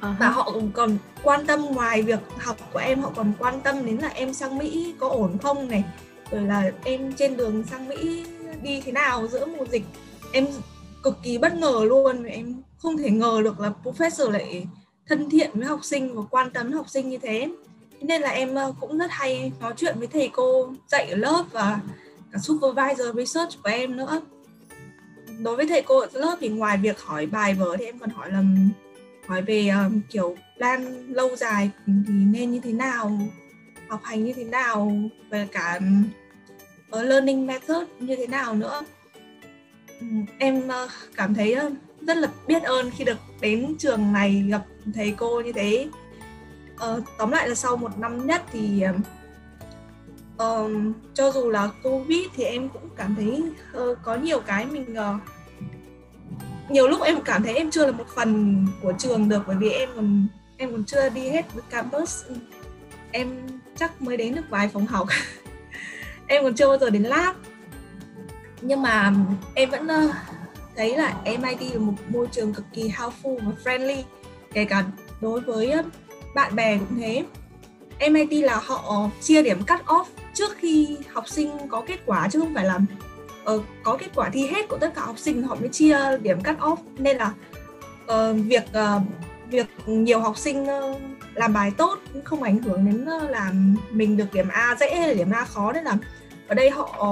[0.00, 3.60] À và họ cũng còn quan tâm ngoài việc học của em họ còn quan
[3.60, 5.84] tâm đến là em sang Mỹ có ổn không này
[6.30, 8.24] rồi là em trên đường sang Mỹ
[8.62, 9.84] đi thế nào giữa mùa dịch.
[10.32, 10.46] Em
[11.02, 12.24] cực kỳ bất ngờ luôn.
[12.24, 14.66] Em không thể ngờ được là professor lại
[15.06, 17.48] thân thiện với học sinh và quan tâm học sinh như thế.
[18.00, 21.44] Nên là em ờ, cũng rất hay nói chuyện với thầy cô dạy ở lớp
[21.52, 21.80] và
[22.32, 24.20] cả supervisor research của em nữa.
[25.38, 28.10] Đối với thầy cô ở lớp thì ngoài việc hỏi bài vở thì em còn
[28.10, 28.42] hỏi là
[29.26, 33.18] hỏi về um, kiểu plan lâu dài thì nên như thế nào
[33.88, 34.92] học hành như thế nào
[35.30, 35.80] về cả
[36.90, 38.82] um, learning method như thế nào nữa
[40.38, 44.62] em ờ, cảm thấy ờ, rất là biết ơn khi được đến trường này gặp
[44.94, 45.88] thầy cô như thế.
[46.76, 48.84] Ờ, tóm lại là sau một năm nhất thì
[50.38, 53.42] um, cho dù là covid thì em cũng cảm thấy
[53.78, 55.20] uh, có nhiều cái mình uh,
[56.70, 59.70] nhiều lúc em cảm thấy em chưa là một phần của trường được bởi vì
[59.70, 60.26] em còn
[60.56, 62.24] em còn chưa đi hết với campus.
[63.10, 63.40] Em
[63.76, 65.08] chắc mới đến được vài phòng học.
[66.26, 67.36] Em còn chưa bao giờ đến lab
[68.62, 69.12] nhưng mà
[69.54, 70.14] em vẫn uh,
[70.76, 74.02] thấy là MIT là một môi trường cực kỳ helpful và friendly
[74.52, 74.84] kể cả
[75.20, 75.86] đối với uh,
[76.34, 77.24] bạn bè cũng thế.
[78.10, 80.04] MIT là họ chia điểm cut off
[80.34, 82.78] trước khi học sinh có kết quả chứ không phải là
[83.52, 86.42] uh, có kết quả thi hết của tất cả học sinh họ mới chia điểm
[86.42, 86.76] cut off.
[86.98, 87.32] Nên là
[88.04, 89.02] uh, việc uh,
[89.48, 91.00] việc nhiều học sinh uh,
[91.34, 94.94] làm bài tốt cũng không ảnh hưởng đến uh, làm mình được điểm A dễ
[94.94, 95.72] hay là điểm A khó.
[95.72, 95.96] Nên là
[96.48, 97.06] ở đây họ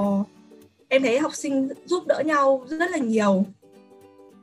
[0.91, 3.45] em thấy học sinh giúp đỡ nhau rất là nhiều.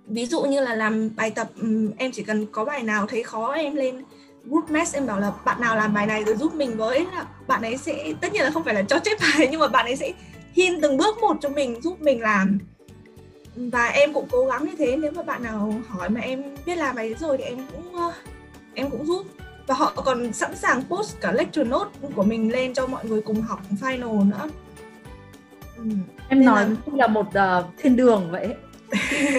[0.07, 3.23] Ví dụ như là làm bài tập ừ, em chỉ cần có bài nào thấy
[3.23, 4.03] khó em lên
[4.45, 7.27] group mess em bảo là bạn nào làm bài này rồi giúp mình với là
[7.47, 9.87] bạn ấy sẽ, tất nhiên là không phải là cho chép bài, nhưng mà bạn
[9.87, 10.13] ấy sẽ
[10.53, 12.59] hin từng bước một cho mình giúp mình làm.
[13.57, 16.77] Và em cũng cố gắng như thế, nếu mà bạn nào hỏi mà em biết
[16.77, 17.97] làm bài đấy rồi thì em cũng
[18.75, 19.27] em cũng giúp.
[19.67, 23.21] Và họ còn sẵn sàng post cả lecture note của mình lên cho mọi người
[23.21, 24.49] cùng học final nữa.
[25.77, 25.85] Ừ.
[26.29, 28.55] Em Nên nói là- như là một uh, thiên đường vậy.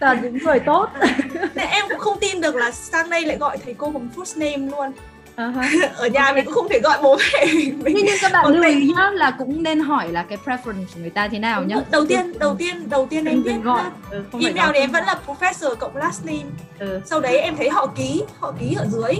[0.00, 0.88] là những người tốt.
[1.54, 4.38] Nên em cũng không tin được là sang đây lại gọi thầy cô bằng first
[4.40, 4.92] name luôn.
[5.36, 5.52] Ha.
[5.96, 7.82] ở nhà mình cũng không thể gọi bố mẹ mình.
[7.84, 10.84] Nhưng, nhưng các bạn lưu mình- ý nhá là cũng nên hỏi là cái preference
[10.94, 11.76] của người ta thế nào nhá.
[11.90, 15.04] đầu tiên đầu tiên đầu tiên em biết gọi ừ, không email thì em vẫn
[15.04, 16.44] là professor cộng last name.
[16.78, 17.00] Ừ.
[17.06, 19.14] sau đấy em thấy họ ký họ ký ở dưới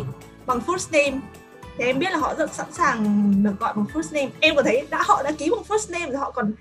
[0.46, 1.20] bằng first name.
[1.78, 3.04] Thì em biết là họ rất sẵn sàng
[3.44, 4.30] được gọi bằng first name.
[4.40, 6.52] Em có thấy đã họ đã ký bằng first name rồi họ còn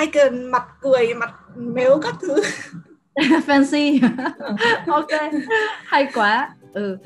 [0.00, 2.42] icon mặt cười mặt mếu các thứ.
[3.46, 4.00] Fancy.
[4.86, 5.08] Ok
[5.84, 6.50] hay quá.
[6.72, 6.98] Ừ.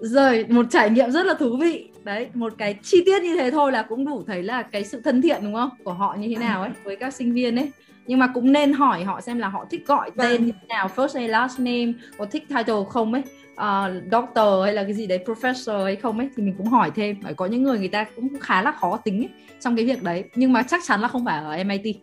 [0.00, 1.88] Rồi một trải nghiệm rất là thú vị.
[2.04, 5.00] Đấy một cái chi tiết như thế thôi là cũng đủ thấy là cái sự
[5.04, 5.70] thân thiện đúng không?
[5.84, 7.70] Của họ như thế nào ấy với các sinh viên ấy.
[8.06, 10.26] Nhưng mà cũng nên hỏi họ xem là họ thích gọi Vâng.
[10.30, 13.22] tên như thế nào first hay last name có thích title không ấy.
[13.52, 16.90] Uh, doctor hay là cái gì đấy professor hay không ấy thì mình cũng hỏi
[16.94, 17.16] thêm.
[17.22, 19.28] Bởi có những người người ta cũng khá là khó tính ấy,
[19.60, 20.24] trong cái việc đấy.
[20.34, 21.96] Nhưng mà chắc chắn là không phải ở MIT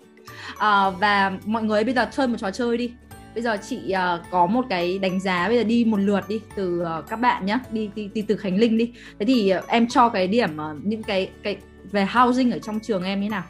[0.58, 2.92] Ờ, và mọi người bây giờ chơi một trò chơi đi.
[3.34, 6.40] Bây giờ chị ờ, có một cái đánh giá bây giờ đi một lượt đi
[6.56, 8.94] từ ờ, các bạn nhé đi, đi đi từ Khánh Linh đi.
[9.20, 11.58] Thế thì ờ, em cho cái điểm ờ, những cái cái
[11.92, 13.44] về housing ở trong trường em như nào?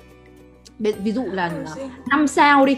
[0.79, 1.51] Ví, ví dụ là
[2.09, 2.77] 5 sao đi.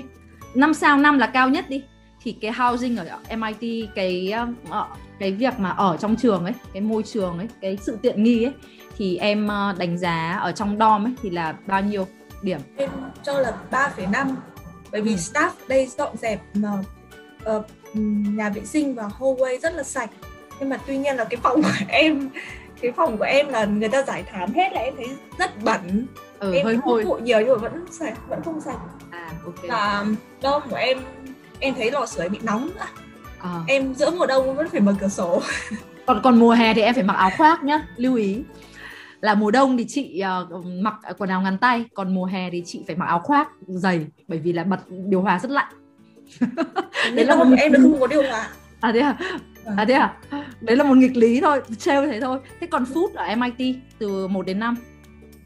[0.55, 1.83] 5 sao 5 là cao nhất đi.
[2.23, 4.33] Thì cái housing ở MIT cái
[4.69, 4.87] ờ,
[5.19, 8.43] cái việc mà ở trong trường ấy cái môi trường ấy cái sự tiện nghi
[8.43, 8.53] ấy
[8.97, 12.07] thì em ờ, đánh giá ở trong dorm ấy thì là bao nhiêu
[12.41, 12.59] điểm.
[12.77, 12.89] Em
[13.23, 14.35] cho là 3,5
[14.91, 15.17] bởi vì Ừ.
[15.17, 16.69] staff đây dọn dẹp mà
[17.93, 20.09] ừm, nhà vệ sinh và hallway rất là sạch.
[20.59, 22.29] Nhưng mà tuy nhiên là cái phòng của em
[22.81, 25.07] cái phòng của em là người ta giải thảm hết là em thấy
[25.39, 26.05] rất bẩn.
[26.39, 28.79] Ừ, em hơi hôi bụi nhiều nhưng mà vẫn sạch vẫn không sạch.
[29.11, 29.55] À ok.
[29.69, 30.05] Và
[30.43, 30.97] dom của em
[31.59, 32.85] em thấy lò sưởi bị nóng nữa
[33.39, 33.49] Ờ.
[33.67, 35.41] em giữa mùa đông vẫn phải mở cửa sổ.
[36.05, 38.43] Còn còn mùa hè thì em phải mặc áo khoác nhá lưu ý
[39.21, 40.47] là mùa đông thì chị ờ,
[40.81, 44.05] mặc quần áo ngắn tay còn mùa hè thì chị phải mặc áo khoác dày
[44.27, 45.73] bởi vì là bật điều hòa rất lạnh.
[47.15, 48.49] Đấy là một- em được không có điều hòa.
[48.81, 49.17] À thế à?
[49.77, 50.17] À thế à?
[50.61, 52.39] Đấy là một nghịch lý thôi trêu thế thôi.
[52.59, 54.75] Thế còn food ở MIT từ 1 đến 5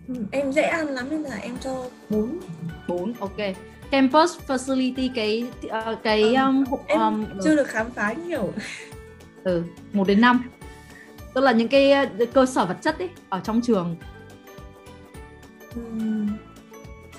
[0.07, 2.39] Ừ, em dễ ăn lắm nên là em cho 4
[2.87, 3.37] 4 ok.
[3.91, 8.53] Campus facility cái ờ, cái Ờ, um, em um, chưa được khám phá nhiều.
[9.43, 9.63] Ừ,
[9.93, 10.43] 1 đến 5
[11.33, 13.95] tức là những cái ờ, cơ sở vật chất ấy ở trong trường.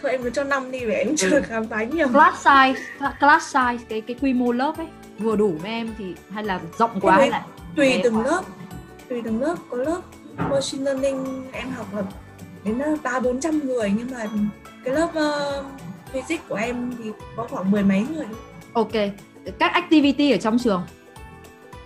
[0.03, 1.31] Thôi em cứ cho 5 đi vì em chưa Ừ.
[1.31, 2.09] được khám phá nhiều.
[2.09, 2.75] Class size
[3.21, 4.87] class size cái cái quy mô lớp ấy
[5.19, 7.47] vừa đủ với em thì hay là rộng quá hay là
[7.77, 8.25] tùy từng quá?
[8.25, 8.43] lớp
[9.09, 9.55] tùy từng lớp.
[9.71, 10.01] Có lớp
[10.51, 12.03] machine learning em học là
[12.65, 14.27] đến ờ, ba bốn trăm người nhưng mà
[14.85, 15.65] cái lớp uh,
[16.13, 18.27] physics của em thì có khoảng mười mấy người.
[18.73, 18.93] Ok.
[19.59, 20.83] Các activity ở trong trường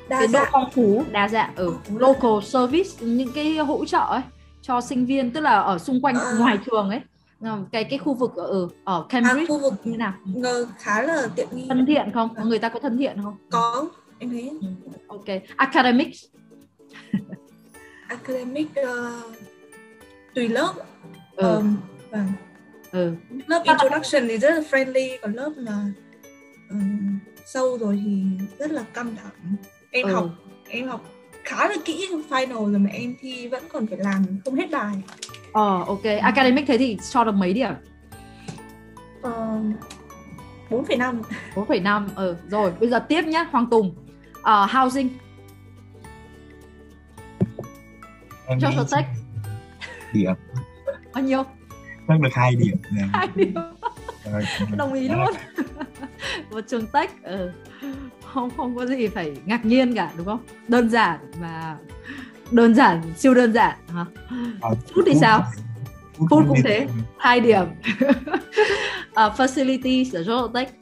[0.09, 0.49] đa cái độ dạng.
[0.53, 1.05] phong phú.
[1.13, 1.75] Đa dạng ở Ừ.
[1.99, 4.23] local service những cái hỗ trợ ấy
[4.63, 6.33] cho sinh viên tức là ở xung quanh À.
[6.39, 7.01] ngoài trường ấy.
[7.41, 10.13] Ờ, cái cái khu vực ở ở à, Cambridge khu vực như nào?
[10.25, 11.67] ngờ khá là tiện nghi.
[11.69, 12.29] Thân thiện không?
[12.45, 13.37] Người ta có thân thiện không?
[13.51, 13.89] Có
[14.19, 14.51] em thấy.
[14.63, 14.67] Ừ,
[15.07, 15.25] ok.
[15.57, 16.25] Academics.
[18.09, 19.21] Academic ờ,
[20.35, 20.73] tùy lớp.
[21.37, 21.63] Ừ, Ờ,
[22.11, 22.27] vâng.
[22.93, 23.13] ừ.
[23.47, 25.93] lớp introduction thì rất là friendly còn lớp mà
[26.71, 28.23] ừm, sâu rồi thì
[28.59, 29.57] rất là căng thẳng
[29.91, 30.15] em Ừ.
[30.15, 30.29] học
[30.69, 31.01] em học
[31.45, 34.71] khá là kỹ trong final rồi mà em thi vẫn còn phải làm không hết
[34.71, 34.95] bài.
[35.53, 36.03] Ờ ok.
[36.23, 37.73] Academic thế thì cho được mấy điểm?
[39.23, 39.61] Ờ,
[40.71, 41.23] 4,5
[41.55, 43.95] 4,5 ờ rồi bây giờ tiếp nhá Hoàng Tùng.
[44.43, 45.09] Ờ, housing.
[48.47, 49.05] Em Cho sở tech.
[50.13, 50.33] điểm.
[51.15, 51.43] Bao nhiêu?
[52.09, 53.55] Chắc được hai điểm này hai điểm.
[54.33, 54.43] Rồi,
[54.77, 55.31] đồng ý luôn.
[56.51, 57.51] Một trường tech ừ.
[58.37, 60.41] Không không có gì phải ngạc nhiên cả đúng không?
[60.69, 61.77] Đơn giản và
[62.51, 64.05] đơn giản siêu đơn giản hả?
[64.61, 65.41] Ờ, Food thì sao?
[66.19, 66.87] Food Food cũng biết- thế.
[67.19, 67.65] hai điểm.
[69.15, 70.75] Ờ, facilities ở Georgia Tech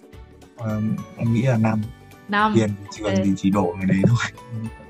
[0.56, 0.80] Ờ,
[1.16, 1.82] em nghĩ là năm.
[2.28, 3.14] Năm tiền trường ok.
[3.24, 4.18] thì chỉ đổ người đấy thôi.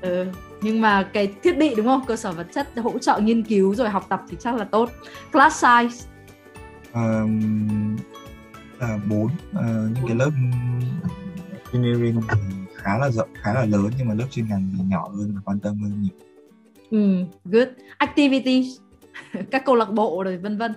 [0.01, 0.25] Ừ.
[0.61, 2.05] nhưng mà cái thiết bị đúng không?
[2.07, 4.89] Cơ sở vật chất hỗ trợ nghiên cứu rồi học tập thì chắc là tốt.
[5.31, 5.89] Class size.
[6.93, 7.25] Ờ,
[8.79, 10.31] là bốn Ờ, những cái lớp
[11.73, 12.21] engineering.
[12.29, 12.37] thì
[12.85, 15.41] khá là rộng khá là lớn nhưng mà lớp chuyên ngành thì nhỏ hơn và
[15.45, 16.11] quan tâm hơn nhiều.
[16.91, 17.67] Ừ, good.
[17.97, 18.65] Activities
[19.51, 20.73] các câu lạc bộ rồi vân vân.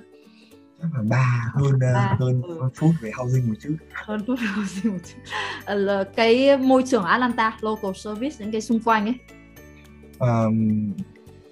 [0.82, 2.58] Chắc là ba hơn ờ, Ba, hơn ừ.
[2.60, 3.76] hơn phút về housing một chút.
[3.92, 4.36] Hơn chút
[4.66, 5.18] gì một chút.
[5.64, 9.14] Ờ, là cái môi trường Atlanta local service những cái xung quanh ấy.
[10.18, 10.92] Ờm,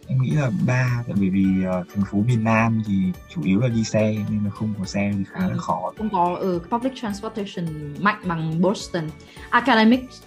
[0.06, 2.94] em nghĩ là ba tại bởi vì ờ, thành phố miền Nam thì
[3.34, 5.58] chủ yếu là đi xe nên là không có xe thì khá là Ừ.
[5.58, 5.92] khó.
[5.98, 9.04] Không có ở public transportation mạnh bằng Boston.
[9.50, 10.22] Academics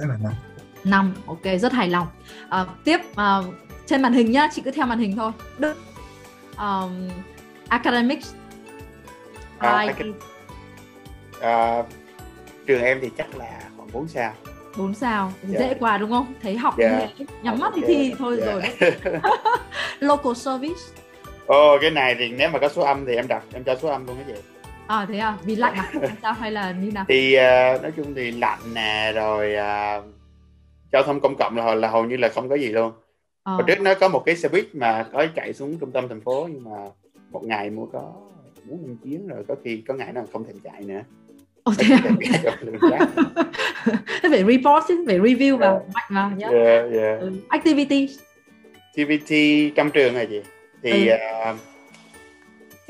[0.00, 0.32] chắc là năm.
[0.84, 2.06] Năm ok rất hài lòng.
[2.48, 3.44] Ờ, tiếp ờ,
[3.86, 5.32] trên màn hình nhá chị cứ theo màn hình thôi.
[5.58, 5.76] Đức
[6.58, 7.08] um,
[7.68, 8.34] academics.
[9.58, 10.06] À, IT,
[11.40, 11.82] Ờ,
[12.66, 14.32] trường em thì chắc là khoảng 4 sao.
[14.76, 15.58] Bốn sao Dạ.
[15.58, 16.34] dễ quá đúng không?
[16.42, 16.90] Thấy học Dạ.
[17.00, 18.52] như thế nhắm mắt thì Ok, thi thôi dạ.
[18.52, 18.62] rồi.
[18.80, 18.92] Đấy
[20.00, 20.80] local service.
[21.46, 23.88] Ồ cái này thì nếu mà có số âm thì em đặt em cho số
[23.88, 24.42] âm luôn cái gì
[24.90, 25.36] à thế à?
[25.44, 25.92] Vì lạnh à?
[26.22, 27.04] Sao hay là như nào?
[27.08, 30.02] Thì ờ, nói chung thì lạnh nè rồi ờ,
[30.92, 32.92] giao thông công cộng là, là hầu như là không có gì luôn.
[33.42, 36.08] Ờ, hồi trước nó có một cái xe buýt mà có chạy xuống trung tâm
[36.08, 36.76] thành phố nhưng mà
[37.30, 38.12] một ngày mua có
[38.64, 41.00] bốn năm chuyến rồi có khi có ngày nó không thèm chạy nữa.
[41.62, 43.06] Ồ, thế à?
[44.22, 46.48] Thế phải report chứ phải review vào mạnh vào nhá.
[46.48, 47.20] Yeah, yeah.
[47.20, 47.32] ừ.
[47.48, 48.18] activities
[48.94, 49.34] TVT
[49.76, 50.42] trong trường là gì
[50.82, 51.16] thì Ừ.
[51.44, 51.56] ờ,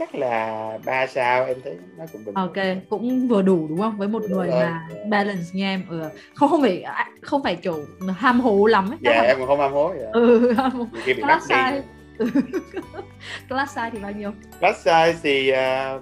[0.00, 2.56] chắc là ba sao em thấy nó cũng bình ok
[2.88, 3.96] cũng vừa đủ đúng không?
[3.98, 4.60] Với một Đúng người rồi.
[4.60, 5.82] mà balance như em.
[5.88, 6.08] Ừ.
[6.34, 6.84] không không phải
[7.22, 7.84] không phải kiểu
[8.16, 8.98] ham hố lắm ấy.
[9.00, 10.72] Dạ em cũng không ham hố vậy ừ ham
[11.20, 11.82] class size.
[12.18, 12.26] Ừ.
[13.48, 14.32] class size thì bao nhiêu?
[14.60, 16.00] Class size thì ờ,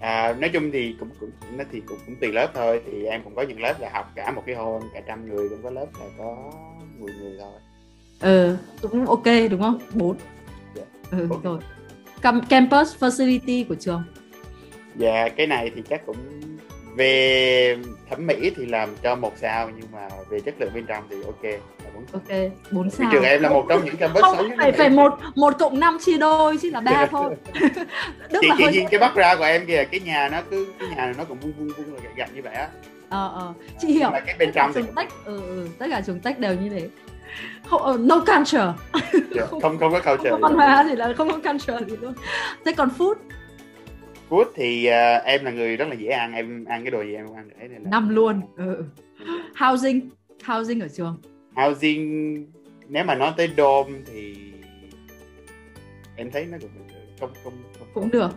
[0.00, 2.80] à, nói chung thì cũng cũng nó thì cũng, cũng tùy lớp thôi.
[2.86, 5.48] Thì em cũng có những lớp là học cả một cái hôn cả trăm người
[5.48, 6.52] cũng có lớp là có
[6.98, 7.52] 10 người thôi.
[8.20, 9.78] Ừ cũng ok đúng không?
[9.94, 10.16] Bốn.
[10.18, 10.39] Dạ.
[11.10, 11.58] Ừ rồi.
[12.22, 14.02] Cam- campus facility của trường?
[14.96, 16.16] Dạ cái này thì chắc cũng
[16.96, 17.76] về
[18.10, 21.16] thẩm mỹ thì làm cho một sao nhưng mà về chất lượng bên trong thì
[21.22, 21.44] ok.
[21.44, 22.20] Là bốn sao.
[22.28, 23.10] ok bốn sao.
[23.12, 25.80] trường em là một trong những campus không xấu nhất phải phải một một cộng
[25.80, 27.34] năm chia đôi chứ là ba thôi.
[28.30, 30.66] Đức chị là chị hơi nhìn cái background của em kìa cái nhà nó cứ
[30.78, 32.68] cái nhà này nó cũng vung vung rồi gạch gạch như vậy á.
[33.08, 33.52] Ờ ờ.
[33.80, 34.10] Chị hiểu.
[34.10, 36.80] mà cái bên trong thì tech ừ, ừ, tất cả trường tech đều như thế.
[36.80, 37.19] không,
[37.98, 38.72] no culture.
[39.34, 41.96] Dạ, không không có không culture có văn hóa gì là không có culture gì
[41.96, 42.14] luôn.
[42.64, 43.14] Thế còn food?
[44.30, 47.14] Food thì à, em là người rất là dễ ăn em ăn cái đồ gì
[47.14, 48.40] em cũng ăn được nên là năm luôn.
[48.56, 48.84] Ừ.
[49.58, 50.10] housing?
[50.44, 51.20] Housing ở trường?
[51.54, 52.34] Housing
[52.88, 54.34] nếu mà nói tới dome thì
[56.16, 56.70] em thấy nó cũng
[57.20, 58.30] không không, không cũng được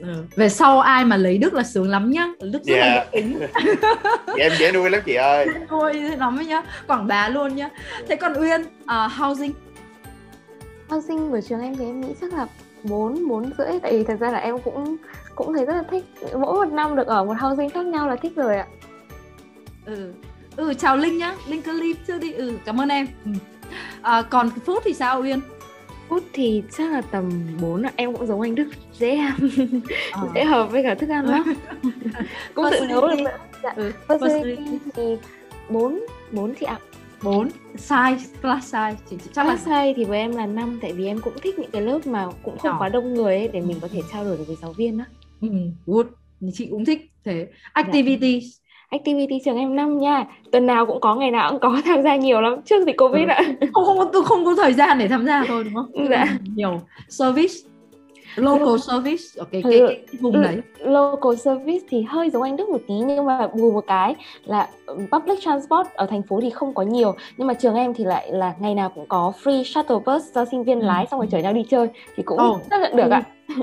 [0.00, 0.24] ừ.
[0.36, 2.26] về sau ai mà lấy đức là sướng lắm nhá.
[2.40, 3.04] Đức rất là Dạ.
[3.12, 3.38] dễ tính.
[4.26, 5.46] Dạ, em dễ nuôi lắm chị ơi.
[5.68, 6.62] Thôi thế lắm nhá.
[6.86, 7.70] Quảng bá luôn nhá.
[8.08, 9.52] Thế còn uyên à, housing?
[10.88, 12.46] Housing của trường em thì em nghĩ chắc là
[12.82, 13.80] bốn bốn rưỡi.
[13.82, 14.96] Tại vì thật ra là em cũng
[15.34, 16.04] cũng thấy rất là thích.
[16.32, 18.66] Mỗi một năm được ở một housing khác nhau là thích rồi ạ.
[19.86, 20.12] Ừ.
[20.56, 21.34] Ừ chào linh nhá.
[21.48, 22.32] Linh cứ leave trước đi.
[22.32, 23.06] Ừ cảm ơn em.
[23.24, 23.30] Ừ.
[24.02, 25.40] à, còn food thì sao uyên?
[26.08, 27.30] Út thì chắc là tầm
[27.60, 27.90] 4 ạ.
[27.96, 28.68] Em cũng giống anh Đức
[29.00, 29.34] dễ ăn
[30.12, 30.28] ờ.
[30.34, 31.54] dễ hợp với cả thức ăn lắm
[32.54, 33.16] cũng tự nấu được
[33.62, 33.72] dạ.
[33.76, 33.92] ừ.
[34.94, 35.16] thì
[35.70, 36.00] 4
[36.32, 36.78] 4 chị ạ
[37.22, 40.78] 4 size class size chỉ, chỉ chắc class là size thì với em là 5
[40.82, 42.76] tại vì em cũng thích những cái lớp mà cũng không Nhỏ.
[42.80, 45.04] quá đông người ấy để mình có thể trao đổi được với giáo viên đó.
[45.40, 45.48] Ừ,
[45.86, 46.06] good.
[46.52, 47.48] Chị cũng thích thế.
[47.72, 51.82] Activities dạ activity trường em năm nha tuần nào cũng có ngày nào cũng có
[51.84, 53.28] tham gia nhiều lắm trước dịch covid ừ.
[53.28, 53.42] ạ
[53.72, 56.80] không không tôi không có thời gian để tham gia thôi đúng không dạ nhiều
[57.08, 57.54] service
[58.36, 60.60] local service ở cái, cái, cái, cái vùng đấy.
[60.78, 64.14] local service thì hơi giống anh Đức một tí nhưng mà bù một cái
[64.44, 64.68] là
[65.12, 68.32] public transport ở thành phố thì không có nhiều nhưng mà trường em thì lại
[68.32, 70.86] là ngày nào cũng có free shuttle bus cho sinh viên ừ.
[70.86, 72.70] lái xong rồi chở nhau đi chơi thì cũng oh.
[72.70, 73.22] rất là được ạ.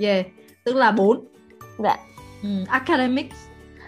[0.00, 0.26] Yeah
[0.68, 1.20] tức là 4
[1.78, 1.96] dạ.
[2.68, 3.36] Academics.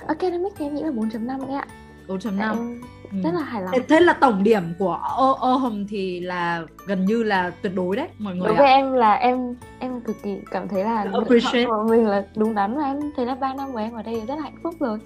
[0.07, 1.67] Academic thì em nghĩ là 4.5 đấy ạ.
[2.09, 2.81] 4.5 em
[3.11, 3.19] ừ.
[3.25, 3.75] rất là hài lòng.
[3.89, 8.09] Thế là tổng điểm của ô hồng thì là gần như là tuyệt đối đấy
[8.19, 11.65] mọi người đối với em là em em cực kỳ cảm thấy là appreciate.
[11.65, 14.23] của mình là đúng đắn và em thấy là 3 năm của em ở đây
[14.29, 14.99] rất là hạnh phúc rồi.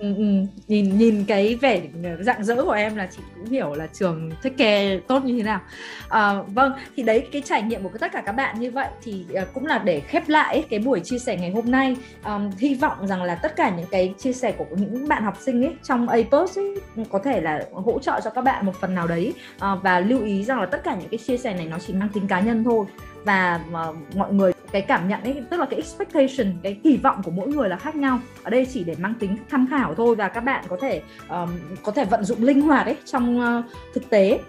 [0.00, 0.24] Ừ, ừ.
[0.68, 1.82] nhìn nhìn cái vẻ
[2.20, 5.42] dạng dỡ của em là chị cũng hiểu là trường take care tốt như thế
[5.42, 5.60] nào.
[6.08, 9.26] À, vâng thì đấy cái trải nghiệm của tất cả các bạn như vậy thì
[9.42, 11.96] uh, cũng là để khép lại cái buổi chia sẻ ngày hôm nay.
[12.24, 15.36] Um, hy vọng rằng là tất cả những cái chia sẻ của những bạn học
[15.40, 16.74] sinh ấy trong APOS ấy
[17.10, 19.34] có thể là hỗ trợ cho các bạn một phần nào đấy.
[19.56, 21.92] Uh, và lưu ý rằng là tất cả những cái chia sẻ này nó chỉ
[21.92, 22.86] mang tính cá nhân thôi
[23.24, 27.22] và uh, mọi người cái cảm nhận ấy tức là cái expectation cái kỳ vọng
[27.24, 28.18] của mỗi người là khác nhau.
[28.42, 31.50] Ở đây chỉ để mang tính tham khảo thôi và các bạn có thể um,
[31.82, 33.64] có thể vận dụng linh hoạt ấy trong uh,
[33.94, 34.40] thực tế.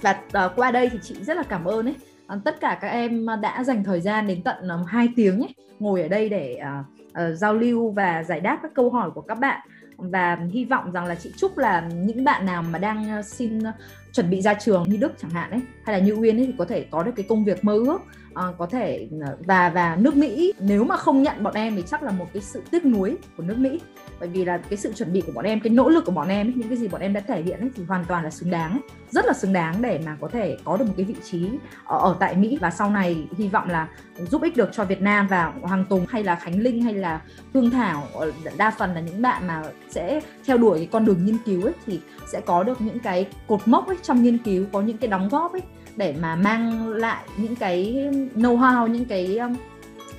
[0.00, 1.94] Và uh, qua đây thì chị rất là cảm ơn ấy.
[2.36, 5.54] Uh, tất cả các em đã dành thời gian đến tận um, 2 tiếng ấy
[5.78, 9.20] ngồi ở đây để uh, uh, giao lưu và giải đáp các câu hỏi của
[9.20, 9.60] các bạn
[9.98, 13.58] và hy vọng rằng là chị chúc là những bạn nào mà đang ờ, xin
[13.62, 13.72] ờ,
[14.12, 16.54] chuẩn bị ra trường như Đức chẳng hạn ấy, hay là như Uyên ấy thì
[16.58, 17.98] có thể có được cái công việc mơ ước.
[18.36, 21.82] Ờ, có thể ờ, và và nước Mỹ nếu mà không nhận bọn em thì
[21.86, 23.80] chắc là một cái sự tiếc nuối của nước Mỹ.
[24.20, 26.28] Bởi vì là cái sự chuẩn bị của bọn em cái nỗ lực của bọn
[26.28, 28.30] em ấy, những cái gì bọn em đã thể hiện ấy, thì hoàn toàn là
[28.30, 28.80] xứng đáng
[29.10, 31.48] rất là xứng đáng để mà có thể có được một cái vị trí
[31.84, 32.58] ở, ở tại Mỹ.
[32.60, 33.88] Và sau này hy vọng là
[34.30, 37.20] giúp ích được cho Việt Nam và Hoàng Tùng hay là Khánh Linh hay là
[37.54, 41.26] Hương Thảo ờ, đa phần là những bạn mà sẽ theo đuổi cái con đường
[41.26, 42.00] nghiên cứu ấy thì
[42.32, 45.28] sẽ có được những cái cột mốc ấy trong nghiên cứu có những cái đóng
[45.28, 45.62] góp ấy
[45.96, 49.56] để mà mang lại những cái know how những cái um,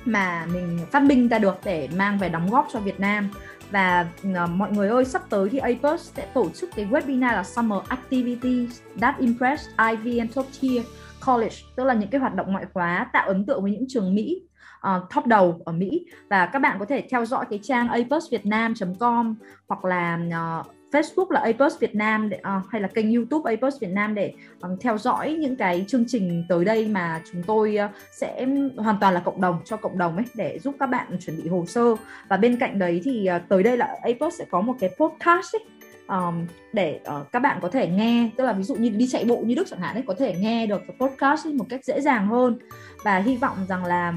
[0.04, 3.30] mà mình phát minh ra được để mang về đóng góp cho Việt Nam.
[3.70, 4.06] Và
[4.44, 7.78] uh, mọi người ơi sắp tới thì APUS sẽ tổ chức cái webinar là Summer
[7.88, 10.84] Activities That Impress Ivy and Top Tier
[11.26, 14.14] College tức là những cái hoạt động ngoại khóa tạo ấn tượng với những trường
[14.14, 14.42] Mỹ
[14.88, 16.06] uh, top đầu ở Mỹ.
[16.30, 19.34] Và các bạn có thể theo dõi cái trang apusvietnam.com
[19.68, 20.18] hoặc là
[20.60, 24.14] uh, Facebook là Apos Việt Nam để, uh, hay là kênh YouTube Apos Việt Nam
[24.14, 28.46] để um, theo dõi những cái chương trình tới đây mà chúng tôi uh, sẽ
[28.76, 31.48] hoàn toàn là cộng đồng cho cộng đồng ấy để giúp các bạn chuẩn bị
[31.48, 31.94] hồ sơ.
[32.28, 35.56] Và bên cạnh đấy thì uh, tới đây là Apos sẽ có một cái podcast
[35.56, 35.64] ấy
[36.08, 38.30] um, để uh, các bạn có thể nghe.
[38.36, 40.34] Tức là ví dụ như đi chạy bộ như Đức chẳng hạn ấy có thể
[40.38, 42.58] nghe được cái podcast ấy một cách dễ dàng hơn.
[43.04, 44.14] Và hy vọng rằng là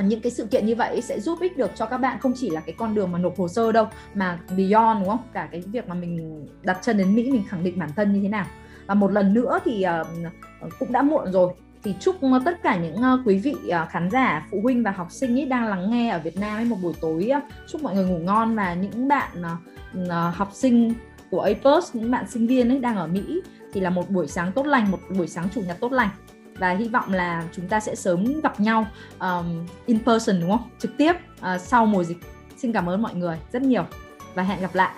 [0.00, 2.50] những cái sự kiện như vậy sẽ giúp ích được cho các bạn không chỉ
[2.50, 5.22] là cái con đường mà nộp hồ sơ đâu mà beyond đúng không?
[5.32, 8.20] Cả cái việc mà mình đặt chân đến Mỹ mình khẳng định bản thân như
[8.22, 8.46] thế nào.
[8.86, 11.52] Và một lần nữa thì uh, cũng đã muộn rồi.
[11.82, 15.12] Thì chúc tất cả những ờ, quý vị ờ, khán giả phụ huynh và học
[15.12, 17.30] sinh ấy đang lắng nghe ở Việt Nam ấy một buổi tối
[17.68, 19.30] chúc mọi người ngủ ngon và những bạn
[20.34, 20.94] học sinh
[21.30, 23.40] của APUS những bạn sinh viên ấy đang ở Mỹ
[23.72, 26.08] thì là một buổi sáng tốt lành một buổi sáng chủ nhật tốt lành
[26.58, 28.86] và hy vọng là chúng ta sẽ sớm gặp nhau
[29.20, 30.70] um, in person đúng không?
[30.78, 32.18] Trực tiếp uh, sau mùa dịch.
[32.56, 33.84] Xin cảm ơn mọi người rất nhiều
[34.34, 34.94] và hẹn gặp lại.